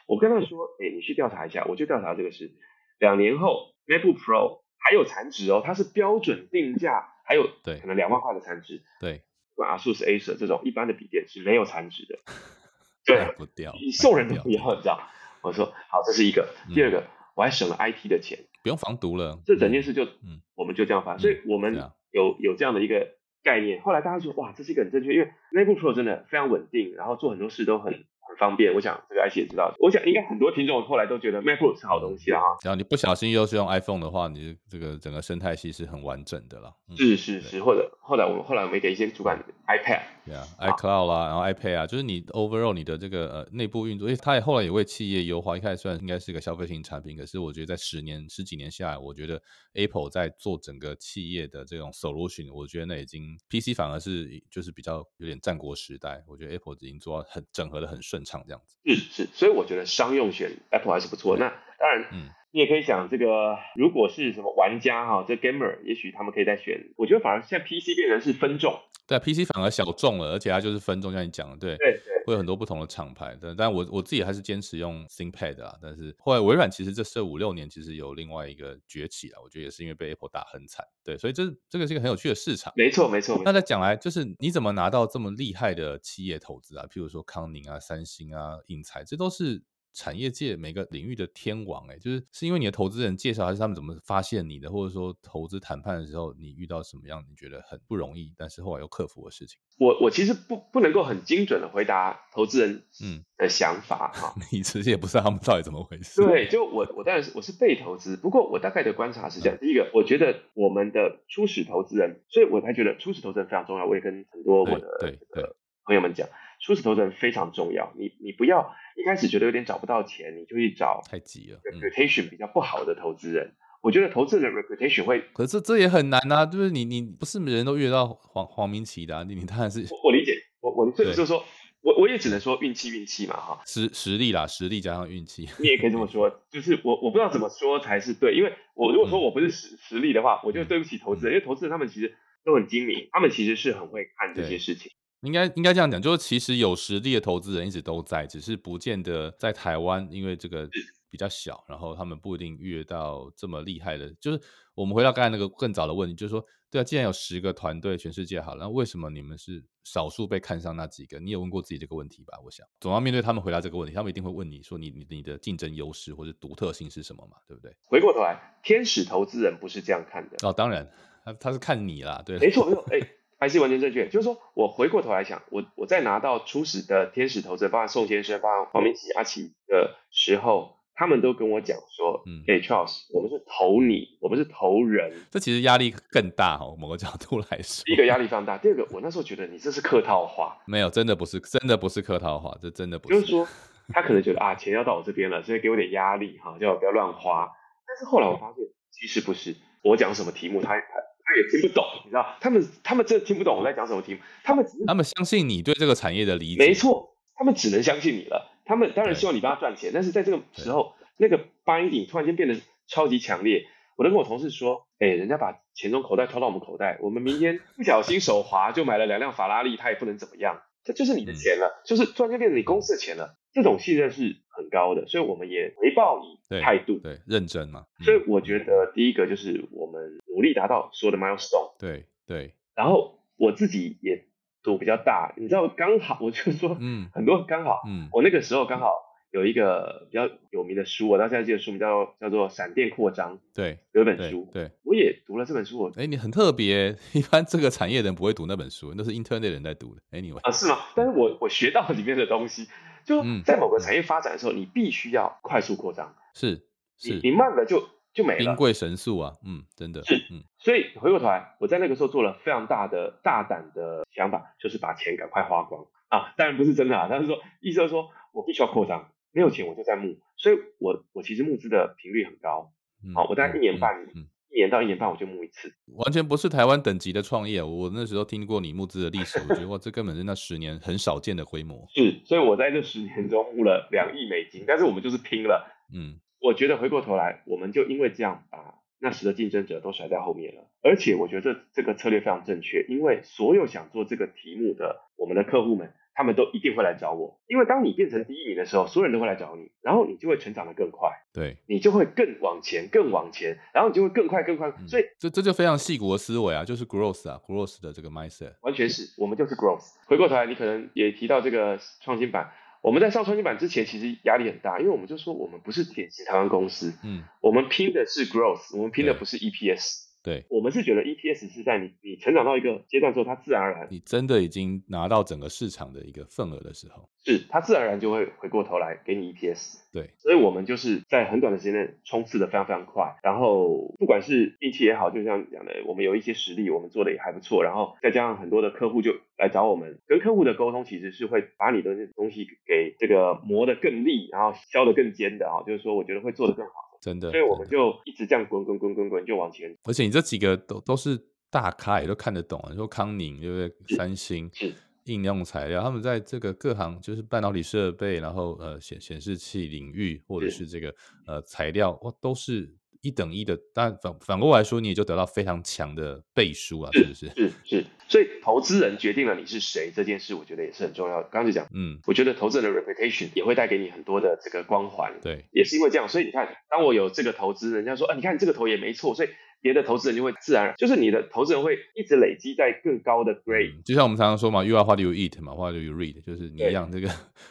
[0.07, 2.51] 我跟他说，哎，你去调查一下，我就调查这个事
[2.99, 8.83] 两年后 MacBook Pro 还有残值哦，它是标准定价，还有对可能两万块的残值。
[9.01, 9.21] 对，
[9.55, 12.19] 管 ASUS、Acer 这种一般的笔电是没有残值的。
[13.05, 15.07] 对，不掉，送人都不要，你知道？
[15.43, 16.49] 我说好，这是一个。
[16.75, 17.07] 第二个，
[17.37, 19.39] 我还省了 IT 的钱，不用防毒了。
[19.45, 21.75] 这整件事就，嗯，我们就这样发，所以我们
[22.13, 23.19] 有有这样的一个。
[23.45, 28.05] 概念，后来大家说，哇，这是一个很正确，因为 MacBook Pro 真的非常稳定，然后做很多事都很。
[28.27, 29.75] 很方便，我想这个 IC 也知道。
[29.79, 32.57] 我想应该很多听众后来都觉得 MacBook 是好东西了哈。
[32.59, 36.73] 只要你不小心又是用 iPhone 的话，你这个整个生态系是很完整的了。
[36.97, 39.39] 是是是，或者后来我们后来我们给一些主管
[39.69, 45.57] iPad，对啊，iCloud 啦，然后 iPad 啊，就是你 overall 你的这个呃内部运作，因为它也后来也为企业优化。
[45.57, 49.41] 一开始虽然应该是一个消费型产品，可是我觉得在十年十几年下来，我觉得
[49.75, 56.23] Apple 在做整个企业的这种 solution，我觉得那已经 PC 反而是就是比较有点战国时代。
[56.27, 58.77] 我觉得 Apple 已经做到很整合的很顺畅这样子。
[58.87, 61.37] 是是，所以我觉得商用选 Apple 还是不错。
[61.37, 61.49] 那
[61.79, 66.95] 当然，嗯，你也可以想这个，如果是什么玩家哈，这 gamer，也许他们可以再选。
[66.97, 72.15] 我觉得反而现在 PC 变成是分众，对，PC 反而小众了，而且它就是分众，像你讲的，对对对。
[72.27, 75.77] 会有很多不同的厂牌，但但我我自己还是坚持用 ThinkPad 啊。
[75.83, 80.87] 但是后来微软其实这这五六年其实有另外一个崛起啊，我觉得也是因为被 Apple 打很惨。
[81.05, 82.73] 对，所以这这个是一个很有趣的市场。
[82.77, 83.43] 没错没错。
[83.45, 86.87] 那再讲来，就是你怎么拿到这么厉害的企业投资啊？
[86.87, 89.63] 譬如说康宁啊、三星啊、印材，这都是。
[89.95, 99.59] 产业界每个领域的天王，哎，就是是因为你的投资人介绍，还是他们怎么发现你的，或者说投资谈判的时候，你遇到什么样你觉得很不容易，但是后来又克服的事情？
[99.79, 106.23] 我我其实不不能够很精准的回答投资人嗯的想法哈， 你其实也不知道他们到底怎么回事。
[106.25, 113.87] 对，就我我当然是我是被投资，不过我大概的观察是这样：第一个，我觉得我们的初始投资人，所以我才觉得初始投资人非常重要。
[113.87, 115.45] 我也跟很多我的对对
[115.85, 116.29] 朋友们讲。
[116.65, 123.55] 初始投资人非常重要，你你不要一开始觉得有点找不到钱，你就去找太急了，reputation 比较不好的投资人。
[123.83, 131.45] 我觉得投资人 reputation 会，可是这也很难啊，就是你你不是每人都遇到黄黄明奇的，你你当然是我理解，我我这就是说
[131.83, 144.93] 我我也只能说运气运气嘛哈，实实力啦，实力加上运气， 你也可以这么说，就是我我不知道怎么说才是对，因为我如果说我不是实实力的话，我就对不起投资人，因为投资人他们其实都很精明，他们其实是很会看这些事情。
[145.25, 150.69] 应该应该这样讲，就是其实有实力的投资人一直都在，只是不见得在台湾，因为这个
[151.11, 154.13] 比较小，然后他们不一定遇到这么厉害的。
[154.21, 154.41] 就是
[154.75, 161.19] 我们回到刚才那个更早的问题，就是说，对啊，既然有十个团队，全世界好，那为什么你们是少数被看上那几个？
[161.19, 162.39] 你有问过自己这个问题吧？
[162.45, 167.37] 我想，总要面对他们回答这个问题，他们一定会问你说，你你你的竞争优势或者独特性是什么嘛？
[167.47, 167.75] 对不对？
[167.85, 170.91] 回过头来，天使投资人不是这样看的哦，当然，
[171.25, 173.01] 他他是看你啦，对，没错没错，哎。
[173.39, 193.31] 还是完全正确，就是说我回过头来想，我我在拿到初始的天使投资，包括宋先生、包括黄明奇、阿奇的时候，他们都跟我讲说，嗯，哎，Charles，我们是投你，我们是投人，这其实压力更大哦，某个角度来说，第一个压力非常大，第二个我那时候觉得你这是客套话，没有，真的不是，真的不是客套话，这真的不是，就是。
[193.31, 193.49] 说
[193.93, 197.51] 他可能觉得啊，钱要到我这边了，所以给我点压力哈，叫我不要乱花，
[197.87, 200.87] 但是后来我发现其实不是，我讲什么题目他他。
[201.25, 208.51] 他也听不懂，你知道，他们他们真的听不懂我在讲什么题目，他们他们相信你对这个产业的理解，没错，他们只能相信你了。
[208.67, 212.57] 他们当然希望你帮他赚钱，但是在这个时候，那个 binding 突然间变得
[212.87, 213.67] 超级强烈。
[213.97, 223.37] 我都跟我同事说，哎，人家把钱从口袋掏到我们口袋，我们明天不小心手滑就买了两辆法拉利，他也不能怎么样，这就是你的钱了，就是突然间变成你公司的钱了。
[223.53, 227.85] 这种信任是很高的，所以我们也回报以态度，对认真嘛。
[228.03, 230.03] 所以我觉得第一个就是我们
[230.35, 232.55] 努力达到所有的 milestone，对对。
[232.75, 234.27] 然后我自己也
[234.63, 237.09] 赌比较大，你知道刚好我就说，嗯。
[237.13, 238.09] 很多刚好，嗯。
[238.13, 238.95] 我那个时候刚好
[239.31, 250.01] 有一个比较有名的书，我到现在记得书名叫叫做《闪电扩张》，对有一本书，对，我也读了这本书，我哎，你很特别， 一般这个产业的人不会读那本书，那是 Internet 人在读的。
[250.11, 250.79] Anyway，啊是吗？
[250.97, 252.69] 但是我我学到里面的东西，
[253.05, 253.43] 就嗯。
[253.45, 256.67] 在某个产业发展的时候，你必须要快速扩张，是
[256.97, 257.15] 是。
[257.15, 258.39] 你你慢了就就没了。
[258.39, 266.33] 兵贵神速啊，嗯，真的，是嗯所以回过头来，我在那个时候做了非常大的大胆的想法，就是把钱赶快花光啊！
[266.39, 272.73] 当然不是真的啊，他是说意思就是说我必须要扩张，没有钱我就在募，所以我我其实募资的频率很高，
[273.05, 275.75] 嗯，好，我大概一年半嗯，嗯一年到一年半我就募一次。
[275.97, 277.61] 完全不是台湾等级的创业。
[277.61, 281.85] 我那时候听过你募资的历史，我觉得哇，这根本是那十年很少见的规模。
[281.93, 285.69] 是，所以我在这十年中募了两亿美金，但是我们就是拼了。
[285.93, 290.69] 嗯我觉得回过头来，我们就因为这样把那时的竞争者都甩在后面了。
[290.83, 297.41] 而且我觉得这这个策略非常正确，因为所有想做这个题目的我们的客户们，他们都一定会来找我。
[297.49, 304.69] 因为当你变成第一名的时候，所有人都会来找你，然后你就会成长的更快，对，你就会更往前，更往前，然后你就会更快更快。
[304.69, 308.53] 嗯所以这这就非常细骨的思维啊，就是 growth 啊，growth 的这个 mindset。
[308.61, 309.95] 完全是我们就是 growth。
[310.07, 312.53] 回过头来，你可能也提到这个创新版。
[312.85, 320.04] 我们在上创新板之前，其实压力很大，因为我们就说我们不是典型台湾公司，嗯，我们拼的是 growth，我们拼的不是 EPS。
[320.25, 320.45] 对。
[320.49, 329.85] 我们是觉得 EPS 是在你你成长到一个阶段之后，它自然而然你真的已经拿到整个市场的一个份额的时候，是它自然而然就会回过头来给你 EPS。
[329.93, 347.31] 对，所以我们就是在很短的时间内冲刺的非常非常快，然后不管是运气也好，就像讲的，我们有一些实力，我们做的也还不错，然后再加上很多的客户就来找我们，跟客户的沟通其实是会把你的东西给这个磨得更利，然后削得更尖的啊，就是说我觉得会做得更好，真的。
[347.31, 352.69] 所以我们就一直这样滚滚滚滚滚就往前，而且你这几个都都是大咖，也都看得懂啊。
[352.71, 353.97] 你说康宁对不对？
[353.97, 354.73] 三星是
[355.05, 360.95] 应用材料，他们在这个各行就是半导体设备，然后呃显显示器领域，或者是是这个
[361.27, 362.75] 呃材料，哇，都是
[363.05, 363.57] 一等一的。
[363.73, 367.29] 但反反过来说，你也就得到非常强的背书啊，是不是？
[367.29, 371.23] 是是，所以投资人决定了你是谁这件事，我觉得也是很重要。
[371.23, 375.13] 刚刚就讲，嗯，我觉得投资人的 reputation 也会带给你很多的这个光环。
[375.23, 379.29] 对，也是因为这样，所以你看，当我有这个投资，人家说，啊，你看你这个投也没错，所以
[379.61, 383.73] 别的投资人就会自然而然，就是你的投资人会一直累积在更高的 grade。
[383.75, 387.09] 嗯就像我们常常说嘛，You are what you eat 嘛，What you read，就是你一对样这个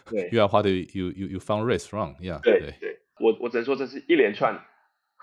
[0.10, 4.64] 对， You are what you you you found restaurant 一样，对对对，我我只能说这是一连串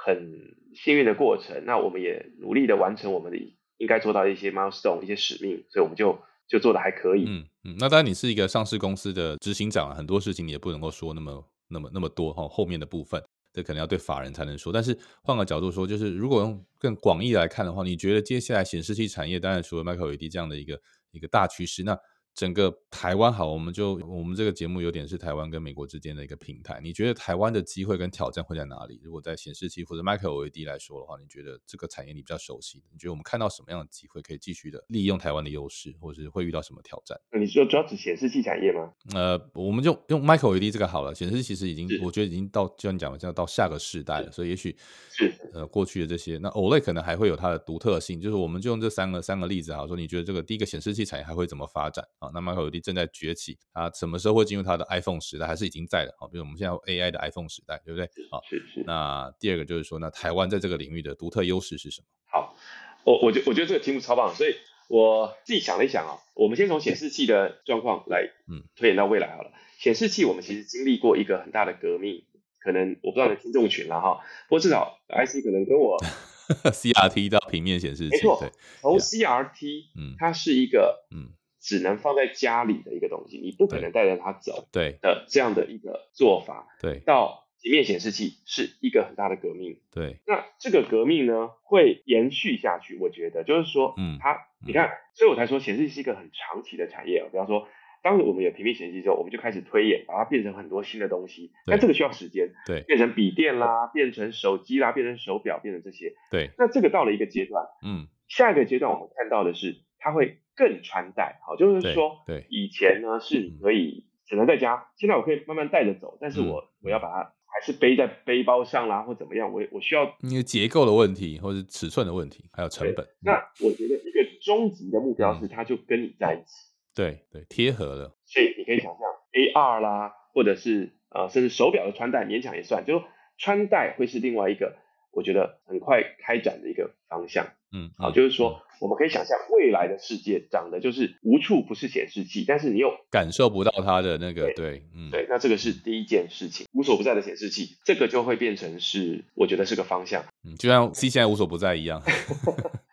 [0.04, 1.64] 很幸运的过程。
[1.64, 3.38] 那我们也努力的完成我们的
[3.78, 7.24] 应该做到一些 milestone、一些使命，所以我们就就做的还可以。
[7.26, 13.22] 嗯嗯，那当然你是一个上市公司的执行长，很多事情你也不能够说那么那么那么多哈，后面的部分
[13.52, 14.72] 这可能要对法人才能说。
[14.72, 20.80] 但是换个角度说，就是如果用更广义来看的话，你觉得接下来显示器产业，当然除了 Micro LED 这样的一个
[21.10, 21.98] 一个大趋势，那
[22.34, 26.80] 整个台湾好，我们就我们这个节目有点是台湾跟美国之间的一个平台。
[26.82, 29.00] 你觉得台湾的机会跟挑战会在哪里？
[29.02, 37.18] 如果在显示器或者 Micro LED 来说的话，你觉得这个产业你比较熟悉，你觉得我们看到什么样的机会可以继续的利用台湾的优势，或者是会遇到什么挑战？
[37.38, 38.92] 你说主要指显示器产业吗？
[39.14, 44.74] 呃，我们就用 Micro LED 这个好了，显示器其实已经，我觉得已经到，就像你讲的，这样到下个世代了，所以也许
[45.12, 52.30] 是呃过去的这些，那 OLED 可能还会有它的独特性，就是我们就用这三个三个例子哈，说你觉得这个第一个显示器产业还会怎么发展啊？
[52.32, 56.28] 那 Micro LED 正在崛起，它什么时候会进入它的 iPhone 时代，还是已经在了啊？
[56.30, 58.08] 比如我们现在有 AI 的 iPhone 时代，对不对？
[58.30, 58.84] 好，是是。
[58.86, 62.06] 那第二个就是说，那台湾在这个领域的独特优势是什么？
[62.30, 62.56] 好，
[63.04, 64.54] 我我觉我觉得这个题目超棒，所以
[64.88, 69.50] 我自己想了一想啊，我们先从显示器的状况来，嗯，推演到未来好了。
[69.78, 72.24] 显示器我们其实经历过一个很大的革命，
[72.62, 75.96] 可能我不知道你的听众群了哈，不过至少 IC 可能跟我
[76.70, 78.50] CRT 到平面显示器，没错
[78.82, 89.78] 从 CRT 嗯它是一个嗯只能放在家里的一个东西，你不可能带着它走对的这样的一个做法，对到平面显示器是一个很大的革命。
[89.92, 92.96] 对，那这个革命呢，会延续下去。
[92.96, 97.28] 我觉得就是说，嗯它你看，所以我才说显示器是一个很长期的产业啊。
[97.30, 97.68] 比方说，
[98.02, 101.48] 当我们有平面显示器之后，我们就开始推演，把它变成很多新的东西。
[101.66, 106.14] 对但这个需要时间，对变成笔电啦，变成手机啦，变成手表，变成这些。
[106.30, 111.40] 对，那这个到了一个阶段，嗯下一个阶段我们看到的是，它会更穿戴。
[111.46, 112.44] 好，就是说，对。
[112.50, 116.68] 以前呢是你可以只能在家，现在我可以慢慢带着走，但是我、嗯。
[116.82, 123.06] 我要把它还是背在背包上啦，或怎么样，我我需要因为结构的问题，或者是尺寸的问题，还有成本。
[123.22, 123.32] 那
[123.64, 125.40] 我觉得一个终极的目标嗯。
[125.40, 129.00] 是，它就跟你在一起，对对，贴合了，所以你可以想象
[129.32, 133.08] AR 啦，或者是呃，甚至手表的穿戴，勉强也算，就是说
[133.38, 134.76] 穿戴会是另外一个
[135.12, 137.46] 我觉得很快开展的一个方向。
[137.72, 150.24] 嗯，好，就是说我们可以想象未来的世界长得就是无处不是显示器，但是你又感受不到它的那个对，嗯，对，那这个是第一件事情，无所不在的显示器，这个就会变成是我觉得是个方向。
[150.44, 152.02] 嗯，就像 C 现在无所不在一样。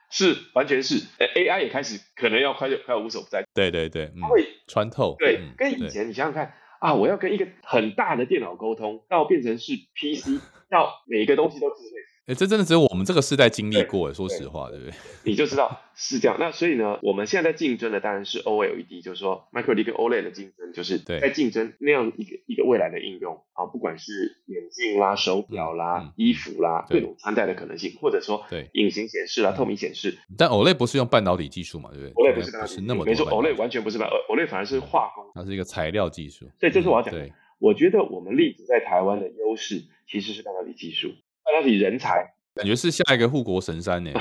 [0.09, 3.43] 是，完全是，AI 也开始可能要快就快要无所不在。
[3.53, 5.15] 对对对，它会穿透。
[5.19, 10.39] 对，跟以前你想想看啊，我要跟一个很大的电脑沟通，到变成是 PC，
[10.69, 12.06] 到每一个东西都智慧。
[12.27, 14.13] 哎，这真的只有我们这个时代经历过。
[14.13, 14.93] 说实话，对不对？
[15.23, 16.35] 你就知道是这样。
[16.37, 30.17] 那所以呢，我们现在在竞争的当然是 OLED，就是说 Micro LED 跟 OLED 的竞争，就是在竞争那样一个一个未来的应用啊，不管是眼镜啦、手表啦、衣服啦，各种穿戴的可能性，或者说对隐形显示啦、透明显示。
[30.37, 36.45] 但 OLED 不是用半导体技术嘛，对不对？OLED 不是半导体，那么没错，OLED 完全不是半，OLED 反而是化工，它是一个材料技术。
[36.59, 37.29] 所以这是我要讲的。
[37.59, 41.09] 我觉得我们立足在台湾的优势其实是半导体技术，
[41.57, 42.33] 半导体人才。
[42.55, 44.11] 感觉是下一个护国神山呢，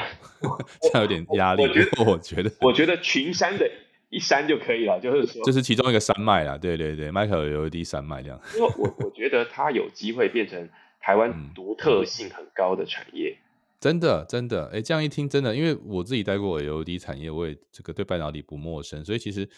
[0.83, 1.63] 这样有点压力。
[1.63, 3.71] 我觉得，我觉得群山的
[4.11, 6.59] 一山就可以了，就是说，这是其中一个山脉啦。
[6.59, 8.39] 对对对，Michael 有一滴山脉这样。
[8.55, 10.69] 因为我我觉得它有机会变成
[11.01, 13.39] 台湾独特性很高的产业。
[13.81, 19.49] 真的真的，哎，这样一听真的，因为我自己待过 LED 产业，我也这个对半导体不陌生，所以其实。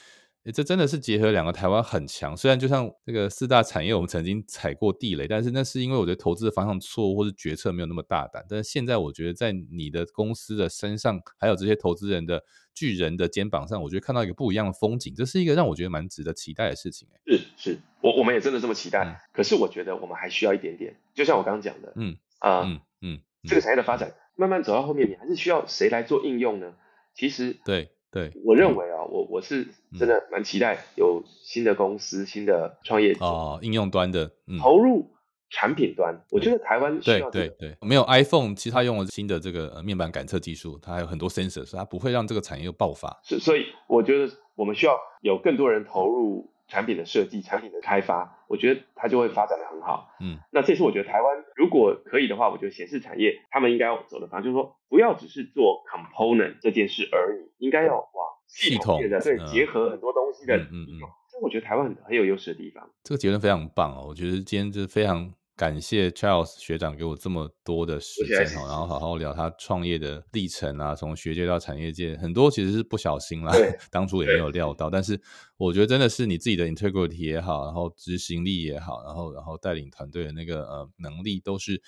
[0.55, 8.43] 这真的是结合两个台湾很强，虽然就像这个四大产业，我们曾经踩过地雷，但是那是因为我觉得投资的方向错误，或是决策没有那么大胆。
[8.49, 17.07] 但是现在我觉得在你的公司的身上，还有这些投资人的巨人的肩膀上，我觉得看到一个不一样的风景，这是一个让我觉得蛮值得期待的事情。
[17.27, 19.21] 是是，我我们也真的这么期待。
[19.35, 26.73] 可是我觉得我们还需要一点点，就像我刚刚讲的，嗯啊嗯嗯，这个产业的发展慢慢走到后面，你还是需要谁来做应用呢？
[27.15, 27.91] 其实对。
[28.11, 29.67] 对，我认为啊，我我是
[29.99, 34.31] 真的蛮期待有新的公司、新的创业哦，应用端的
[34.61, 35.11] 投入
[35.51, 36.19] 产品端。
[36.31, 43.21] 我觉得台湾需要对对，没有 iPhone，其实它用了新的这个面板感测技术，它还有很多 sensor，所以它不会让这个产业又爆发。
[43.23, 46.53] 所所以，我觉得我们需要有更多人投入。
[46.71, 50.11] 产品的设计、产品的开发，我觉得它就会发展的很好。
[50.21, 61.09] 嗯，那这次我觉得台湾如果可以的话，我觉得显示产业他们应该要走的方向就是说，不要只是做 component 这件事而已，应该要往系统的对结合很多东西的应用。
[61.31, 62.91] 这我觉得台湾很很有优势的地方。
[63.05, 65.33] 这个结论非常棒哦，我觉得今天就是非常。
[65.59, 73.53] 感谢 Charles 学长给我这么多的时间哈，然后好好聊他创业的历程啊，从学界到产业界，很多其实是不小心啦，
[73.91, 75.21] 当初也没有料到，但是
[75.57, 81.83] 我觉得真的是你自己的 integrity 也好，然后执行力也好，然后然后带领团队的那个呃能力，都是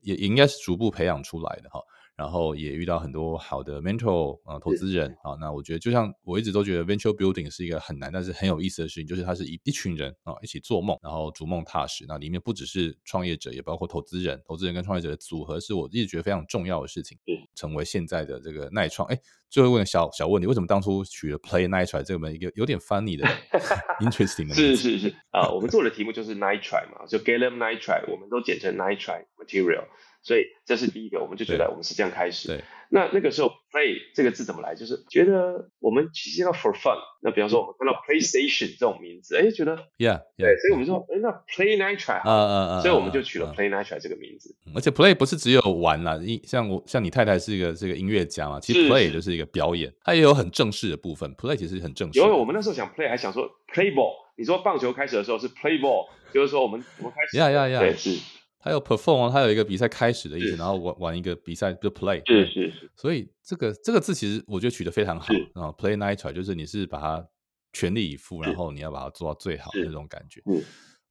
[0.00, 1.80] 也也应该是逐步培养出来的哈。
[2.16, 12.04] 然后也遇到很多好的 mentor 啊，投资人啊，那我觉得就像我一直都觉得 venture building 是一个很难，但是很有意思的事情，就是它是一一群人啊一起做梦，然后逐梦踏实。
[12.06, 17.18] 那里面不只是创业者，也包括投资人，投资人跟创业者的组合是我一直觉得非常重要的事情。
[17.26, 19.08] 嗯，成为现在的这个耐创。
[19.08, 23.26] 哎，最后问个小小问题，为什么当初取了 play night try 这个一个有点 funny 的
[24.00, 24.54] interesting 的？
[24.54, 29.84] 是是是啊，我们做的题目就是 night try 嘛，就 gallium night try，我们都简称 night try material。
[30.22, 32.48] 所以这是第一个，我们就觉得我们是这样开始。
[32.48, 34.74] 对，那那个时候 play 这个字怎么来？
[34.74, 36.96] 就是觉得我们其实要 for fun。
[37.20, 44.54] 那比方说我们看到 PlayStation 这种名字，哎，觉得 yeah，对，所以我们说，哎，那 Play Night Try 啊啊啊，所以我们就取了 Play Night Try 这个名字。
[44.74, 51.34] 而且 play 不是只有玩啦，像我像你太太是一个这个音乐家嘛，其实 play 就是一个表演，它也有很正式的部分。
[51.34, 52.20] play 其实很正式。
[52.20, 54.22] 因为，我们那时候想 play 还想说 play ball。
[54.34, 57.36] 你说棒球开始的时候是 play ball，就是说我们我们开始。
[57.36, 58.18] 呀呀呀，对是。
[58.62, 62.90] 它有 perform，它有一个比赛开始的意思，然后玩玩一个比赛就 play，是是是。
[62.94, 67.26] 所以这个这个字其实我觉得取得非常好啊，play night try 就是你是把它
[67.72, 70.40] 全力以赴，然后你要把它做到最好那种感觉。
[70.46, 70.62] 嗯，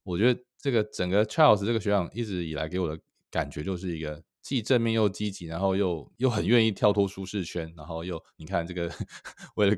[0.02, 2.98] 我觉得这个整个 Charles 这个学长一直以来给我的
[3.30, 8.90] 感觉就是一个既正面又积极，然后又又很愿意跳脱舒适圈，然后又你看这个
[9.56, 9.76] 为了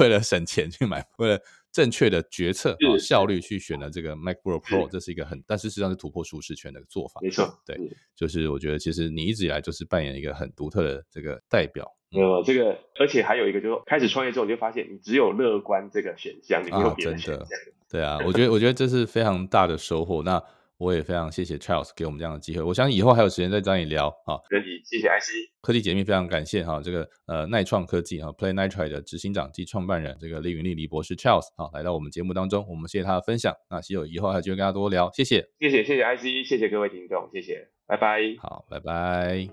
[0.00, 1.40] 为了省钱去买，为了。
[1.72, 7.20] 正确的决策啊，效率去选了这个 MacBook Pro，这是一个很，但是实际上是突破舒适圈的做法。
[7.22, 7.78] 没错，对，
[8.16, 11.88] 就是我觉得其实你一直以来就是扮演一个很独特的这个代表。
[12.10, 17.46] 没有，这个而且还有一个，就是开始创业之后，你就发现你只有乐观这个选项，你没有别的选项。
[17.88, 20.24] 对啊， 我觉得我觉得这是非常大的收获。
[20.24, 20.42] 那
[20.80, 24.40] 我也非常谢谢 Charles 给我们这样的机会，我相信以后还有时间再找你聊啊。
[24.50, 25.28] 没问题，谢谢 IC
[25.60, 33.54] 科技解密，非常感谢哈，这个呃耐创科技哈 Play Night Try 的执行长及创办人这个李云丽李博士 Charles 啊来到我们节目当中，我们谢谢他的分享。
[33.68, 38.22] 那希有以后还有机会跟他多聊，谢谢，谢谢谢谢 IC，谢谢各位听众，谢谢，拜拜。
[38.38, 39.46] 好，拜拜。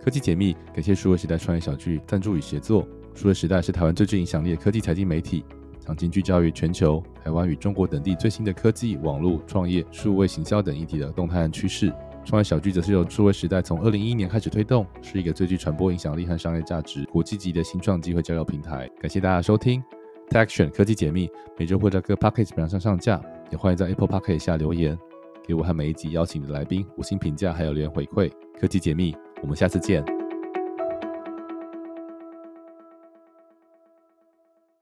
[0.00, 2.86] 科技解密感谢数位时代创业小聚赞助与协作，
[3.16, 5.44] 数位时代是台湾最具影响力的科技财经媒体。
[5.88, 11.90] 长期聚焦于全球、台湾与中国等地最新的科技、网络、创业、数位行销等议题的动态和趋势。
[12.26, 18.86] 创业小聚则是由数位时代从二零一一年开始推动，是一个最具传播影响力和商业价值、国际级的新创机会交流平台。
[19.00, 19.82] 感谢大家收听
[20.28, 21.26] TechSion 科技解密，
[21.56, 23.18] 每周会在各 Podcast 平上上架，
[23.50, 24.98] 也欢迎在 Apple Podcast 下留言，
[25.46, 28.30] 给我和每一集邀请的来宾五星评价，还有留言回馈。
[28.60, 30.17] 科技解密，我们下次见。